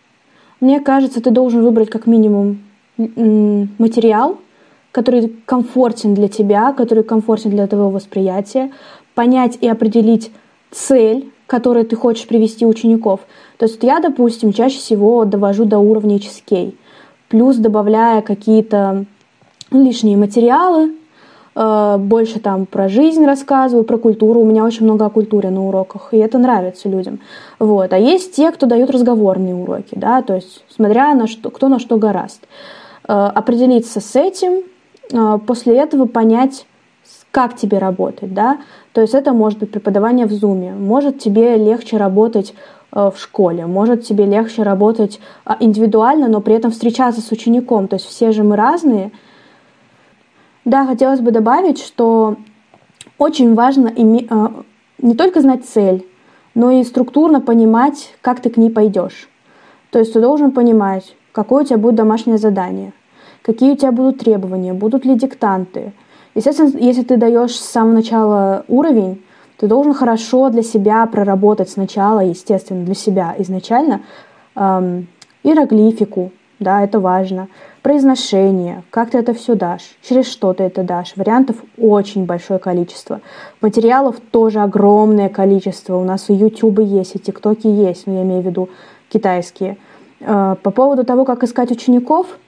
Мне 0.61 0.81
кажется, 0.81 1.23
ты 1.23 1.31
должен 1.31 1.63
выбрать 1.63 1.89
как 1.89 2.07
минимум 2.07 2.59
материал, 2.97 4.39
который 4.91 5.33
комфортен 5.45 6.15
для 6.15 6.29
тебя, 6.29 6.73
который 6.73 7.05
комфортен 7.05 7.51
для 7.51 7.67
твоего 7.67 7.91
восприятия, 7.91 8.73
понять 9.15 9.59
и 9.61 9.69
определить 9.69 10.31
цель, 10.71 11.31
которую 11.47 11.87
ты 11.87 11.95
хочешь 11.97 12.27
привести 12.27 12.67
учеников. 12.67 13.21
То 13.59 13.67
есть 13.67 13.83
я, 13.83 14.01
допустим, 14.01 14.53
чаще 14.53 14.79
всего 14.79 15.25
довожу 15.25 15.65
до 15.65 15.79
уровня 15.79 16.17
HSK, 16.17 16.75
плюс 17.29 17.57
добавляя 17.57 18.23
какие-то 18.23 19.05
лишние 19.71 20.17
материалы, 20.17 20.95
э, 21.55 21.97
больше 21.99 22.41
там 22.41 22.67
про 22.67 22.89
жизнь 22.89 23.25
рассказываю, 23.25 23.85
про 23.85 23.99
культуру. 23.99 24.41
У 24.41 24.45
меня 24.45 24.65
очень 24.65 24.85
много 24.85 25.07
о 25.07 25.11
культуре 25.11 25.51
на 25.51 25.67
уроках, 25.67 26.09
и 26.13 26.19
это 26.19 26.39
нравится 26.39 26.89
людям. 26.89 27.21
Вот. 27.59 27.93
А 27.93 27.99
есть 27.99 28.35
те, 28.35 28.51
кто 28.53 28.67
дают 28.67 28.91
разговорные 28.91 29.55
уроки, 29.55 29.95
да, 29.97 30.23
то 30.23 30.35
есть 30.35 30.65
смотря 30.69 31.15
на 31.15 31.27
что, 31.27 31.51
кто 31.51 31.69
на 31.69 31.79
что 31.79 31.97
гораст. 31.97 32.43
Э, 33.09 33.31
определиться 33.35 34.01
с 34.01 34.17
этим, 34.17 34.65
а, 35.13 35.39
после 35.39 35.77
этого 35.79 36.07
понять, 36.07 36.67
как 37.31 37.55
тебе 37.55 37.79
работать, 37.79 38.33
да, 38.33 38.59
то 38.93 39.03
есть 39.03 39.15
это 39.15 39.33
может 39.33 39.59
быть 39.59 39.71
преподавание 39.71 40.27
в 40.27 40.33
зуме, 40.33 40.73
может 40.73 41.19
тебе 41.19 41.57
легче 41.57 41.99
работать 41.99 42.53
э, 42.53 42.55
в 42.93 43.15
школе, 43.17 43.67
может 43.67 44.05
тебе 44.05 44.25
легче 44.25 44.63
работать 44.63 45.21
а, 45.45 45.57
индивидуально, 45.61 46.29
но 46.29 46.41
при 46.41 46.55
этом 46.55 46.71
встречаться 46.71 47.21
с 47.21 47.31
учеником, 47.31 47.89
то 47.89 47.97
есть 47.97 48.07
все 48.07 48.33
же 48.33 48.43
мы 48.43 48.57
разные. 48.57 49.13
Да, 50.65 50.87
хотелось 50.87 51.21
бы 51.21 51.31
добавить, 51.31 51.83
что 51.83 52.37
очень 53.19 53.55
важно 53.55 53.89
име... 53.89 54.27
Э, 54.31 54.49
не 54.99 55.15
только 55.15 55.41
знать 55.41 55.65
цель, 55.67 56.07
но 56.55 56.71
и 56.71 56.85
структурно 56.85 57.41
понимать, 57.41 58.15
как 58.23 58.41
ты 58.41 58.51
к 58.51 58.57
ней 58.57 58.71
пойдешь. 58.71 59.29
То 59.91 59.99
есть 59.99 60.13
ты 60.13 60.21
должен 60.21 60.53
понимать, 60.53 61.17
какое 61.33 61.65
у 61.65 61.67
тебя 61.67 61.79
будет 61.79 61.97
домашнее 61.97 62.39
задание– 62.39 62.93
какие 63.47 63.73
у 63.73 63.77
тебя 63.77 63.93
будут 63.93 64.19
требования, 64.19 64.73
будут 64.73 65.05
ли 65.05 65.15
диктанты. 65.15 65.93
Естественно, 66.35 66.73
если 66.81 67.03
ты 67.03 67.17
даешь 67.17 67.55
с 67.55 67.65
самого 67.65 67.95
начала 67.95 68.65
уровень, 68.67 69.23
ты 69.59 69.67
должен 69.67 69.95
хорошо 69.95 70.51
для 70.51 70.63
себя 70.63 71.07
проработать 71.07 71.71
сначала, 71.71 72.21
естественно, 72.21 72.85
для 72.85 72.95
себя 72.95 73.35
изначально 73.39 74.03
эм, 74.55 75.09
иероглифику, 75.43 76.33
да, 76.59 76.83
это 76.83 77.01
важно, 77.01 77.49
произношение, 77.83 78.83
как 78.91 79.11
ты 79.11 79.19
это 79.19 79.35
все 79.35 79.55
дашь, 79.55 79.97
через 80.03 80.27
что 80.27 80.53
ты 80.55 80.65
это 80.65 80.83
дашь. 80.83 81.15
Вариантов 81.17 81.57
очень 81.79 82.25
большое 82.25 82.59
количество. 82.59 83.21
Материалов 83.61 84.17
тоже 84.31 84.61
огромное 84.61 85.29
количество. 85.29 85.97
У 85.97 86.05
нас 86.05 86.31
и 86.31 86.35
YouTube 86.35 86.81
есть, 86.81 87.15
и 87.15 87.19
ТикТоки 87.19 87.67
есть, 87.67 88.07
но 88.07 88.15
я 88.15 88.23
имею 88.23 88.43
в 88.43 88.47
виду 88.47 88.69
китайские. 89.09 89.79
Э, 90.21 90.57
по 90.63 90.71
поводу 90.71 91.05
того, 91.05 91.25
как 91.25 91.45
искать 91.45 91.71
учеников– 91.71 92.27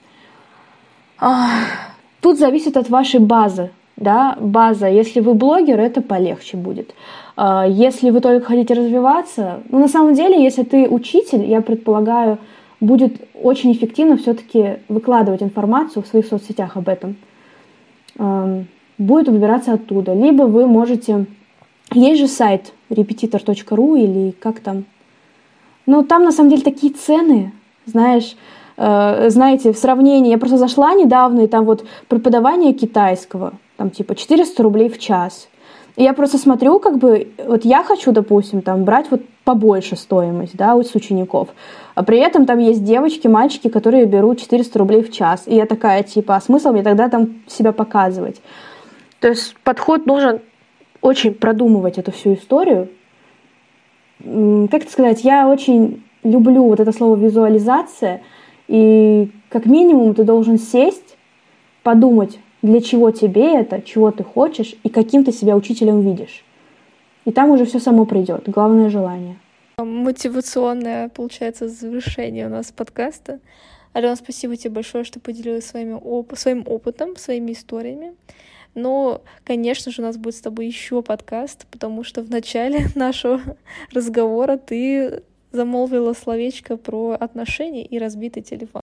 Тут 2.21 2.39
зависит 2.39 2.77
от 2.77 2.89
вашей 2.89 3.21
базы. 3.21 3.71
Да, 3.99 4.37
база. 4.41 4.87
Если 4.87 5.19
вы 5.21 5.35
блогер, 5.35 5.81
это 5.81 6.01
полегче 6.01 6.57
будет. 6.57 6.95
А, 7.37 7.67
если 7.67 8.11
вы 8.11 8.21
только 8.21 8.47
хотите 8.47 8.75
развиваться, 8.75 9.61
ну, 9.69 9.81
на 9.81 9.89
самом 9.89 10.15
деле, 10.15 10.43
если 10.43 10.63
ты 10.63 10.89
учитель, 10.89 11.45
я 11.45 11.61
предполагаю, 11.61 12.39
будет 12.81 13.21
очень 13.43 13.73
эффективно 13.73 14.17
все-таки 14.17 14.77
выкладывать 14.89 15.43
информацию 15.43 16.03
в 16.03 16.07
своих 16.07 16.27
соцсетях 16.27 16.77
об 16.77 16.89
этом. 16.89 17.17
Будет 18.99 19.29
выбираться 19.29 19.73
оттуда. 19.73 20.15
Либо 20.15 20.45
вы 20.45 20.67
можете... 20.67 21.27
Есть 21.93 22.21
же 22.21 22.29
сайт 22.29 22.73
repetitor.ru 22.91 23.99
или 23.99 24.31
как 24.33 24.61
там? 24.61 24.85
Ну, 25.87 26.05
там 26.05 26.25
на 26.25 26.33
самом 26.33 26.51
деле 26.51 26.63
такие 26.63 26.93
цены, 26.93 27.53
знаешь, 27.87 28.37
Э, 28.79 29.29
знаете, 29.29 29.73
в 29.73 29.77
сравнении, 29.77 30.31
я 30.31 30.39
просто 30.39 30.57
зашла 30.57 30.95
недавно, 30.95 31.41
и 31.41 31.47
там 31.49 31.65
вот 31.65 31.85
преподавание 32.07 32.73
китайского, 32.73 33.55
там 33.79 33.91
типа 33.91 34.15
400 34.15 34.63
рублей 34.63 34.91
в 34.91 34.99
час. 34.99 35.49
И 35.97 36.03
я 36.03 36.13
просто 36.13 36.37
смотрю, 36.37 36.79
как 36.79 36.99
бы, 36.99 37.29
вот 37.45 37.65
я 37.65 37.83
хочу, 37.83 38.13
допустим, 38.13 38.61
там 38.61 38.85
брать 38.85 39.11
вот 39.11 39.23
побольше 39.45 39.97
стоимость, 39.97 40.55
да, 40.55 40.75
у 40.75 40.81
учеников. 40.81 41.49
А 41.95 42.03
при 42.03 42.19
этом 42.19 42.45
там 42.45 42.59
есть 42.59 42.85
девочки, 42.85 43.27
мальчики, 43.27 43.69
которые 43.69 44.05
берут 44.05 44.39
400 44.41 44.79
рублей 44.79 45.03
в 45.03 45.11
час. 45.11 45.45
И 45.47 45.55
я 45.57 45.65
такая, 45.65 46.03
типа, 46.03 46.37
а 46.37 46.41
смысл 46.43 46.73
мне 46.73 46.83
тогда 46.83 47.09
там 47.09 47.43
себя 47.47 47.73
показывать? 47.73 48.43
То 49.21 49.29
есть 49.29 49.57
подход 49.65 50.05
должен 50.05 50.41
очень 51.01 51.33
продумывать 51.33 51.97
эту 51.97 52.13
всю 52.13 52.35
историю. 52.35 52.91
Как 54.21 54.83
это 54.83 54.93
сказать, 54.93 55.25
я 55.25 55.49
очень 55.49 56.05
люблю 56.23 56.65
вот 56.65 56.81
это 56.81 56.93
слово 56.93 57.17
визуализация– 57.17 58.21
и 58.69 59.31
как 59.49 59.65
минимум 59.65 60.15
ты 60.15 60.25
должен 60.25 60.59
сесть, 60.59 61.17
подумать, 61.83 62.39
для 62.63 62.81
чего 62.81 63.11
тебе 63.11 63.61
это, 63.61 63.83
чего 63.83 64.11
ты 64.11 64.25
хочешь 64.25 64.75
и 64.83 64.89
каким 64.89 65.25
ты 65.25 65.33
себя 65.33 65.57
учителем 65.57 66.01
видишь. 66.01 66.45
И 67.25 67.33
там 67.33 67.51
уже 67.51 67.65
все 67.65 67.79
само 67.79 68.05
придет. 68.05 68.49
Главное 68.49 68.89
желание. 68.89 69.39
Мотивационное, 69.79 71.09
получается, 71.09 71.69
завершение 71.69 72.47
у 72.47 72.51
нас 72.51 72.73
подкаста. 72.73 73.39
Алена, 73.93 74.17
спасибо 74.17 74.57
тебе 74.57 74.71
большое, 74.71 75.05
что 75.05 75.21
поделилась 75.21 75.67
своими 75.67 75.93
оп- 75.93 76.37
своим 76.37 76.65
опытом, 76.67 77.17
своими 77.17 77.53
историями. 77.53 78.15
Но, 78.75 79.23
конечно 79.45 79.91
же, 79.93 80.03
у 80.03 80.05
нас 80.05 80.17
будет 80.17 80.37
с 80.37 80.41
тобой 80.41 80.67
еще 80.67 81.03
подкаст, 81.03 81.67
потому 81.71 82.05
что 82.05 82.23
в 82.23 82.31
начале 82.31 82.87
нашего 82.95 83.41
разговора 83.93 84.57
ты 84.57 85.23
замолвила 85.53 86.13
словечко 86.13 86.77
про 86.77 87.13
отношения 87.19 87.85
и 87.85 87.99
разбитый 87.99 88.43
телефон. 88.43 88.83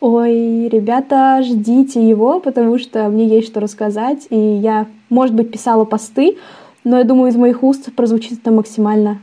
Ой, 0.00 0.68
ребята, 0.68 1.40
ждите 1.42 2.06
его, 2.08 2.38
потому 2.38 2.78
что 2.78 3.08
мне 3.08 3.26
есть 3.26 3.48
что 3.48 3.58
рассказать. 3.58 4.28
И 4.30 4.36
я, 4.36 4.86
может 5.10 5.34
быть, 5.34 5.50
писала 5.50 5.84
посты, 5.84 6.38
но 6.84 6.98
я 6.98 7.04
думаю, 7.04 7.30
из 7.30 7.36
моих 7.36 7.64
уст 7.64 7.92
прозвучит 7.94 8.38
это 8.40 8.52
максимально 8.52 9.18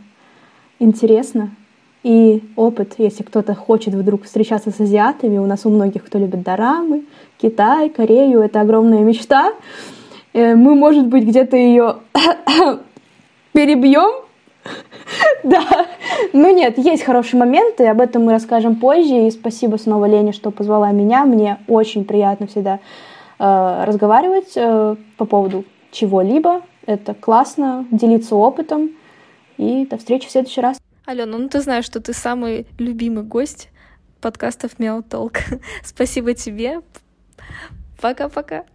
интересно. 0.79 1.51
И 2.03 2.43
опыт, 2.57 2.95
если 2.97 3.23
кто-то 3.23 3.55
хочет 3.55 3.93
вдруг 3.93 4.25
встречаться 4.25 4.69
с 4.71 4.79
азиатами, 4.79 5.37
у 5.37 5.45
нас 5.45 5.65
у 5.65 5.69
многих, 5.69 6.03
кто 6.03 6.19
любит 6.19 6.43
дорамы, 6.43 7.05
Китай, 7.41 7.89
Корею, 7.89 8.41
это 8.41 8.59
огромная 8.59 8.99
мечта. 8.99 9.53
Э, 10.33 10.55
мы, 10.55 10.75
может 10.75 11.07
быть, 11.07 11.23
где-то 11.23 11.55
ее 11.55 11.95
перебьем, 13.53 14.25
Да, 15.43 15.87
ну 16.33 16.53
нет, 16.55 16.77
есть 16.77 17.03
хорошие 17.03 17.39
моменты, 17.39 17.87
об 17.87 18.01
этом 18.01 18.23
мы 18.25 18.31
расскажем 18.31 18.75
позже. 18.75 19.27
И 19.27 19.31
спасибо 19.31 19.77
снова 19.77 20.05
Лене, 20.05 20.31
что 20.31 20.51
позвала 20.51 20.91
меня. 20.91 21.25
Мне 21.25 21.59
очень 21.67 22.05
приятно 22.05 22.47
всегда 22.47 22.79
э, 23.39 23.83
разговаривать 23.85 24.53
э, 24.55 24.95
по 25.17 25.25
поводу 25.25 25.65
чего-либо. 25.91 26.61
Это 26.85 27.13
классно, 27.13 27.85
делиться 27.91 28.35
опытом. 28.35 28.91
И 29.57 29.85
до 29.85 29.97
встречи 29.97 30.27
в 30.27 30.31
следующий 30.31 30.61
раз. 30.61 30.77
Алена, 31.05 31.37
ну 31.37 31.49
ты 31.49 31.61
знаешь, 31.61 31.85
что 31.85 32.01
ты 32.01 32.13
самый 32.13 32.67
любимый 32.77 33.23
гость 33.23 33.69
подкастов 34.21 34.79
Мяу 34.79 35.03
Толк. 35.03 35.39
Спасибо 35.83 36.33
тебе. 36.33 36.81
Пока-пока. 38.01 38.65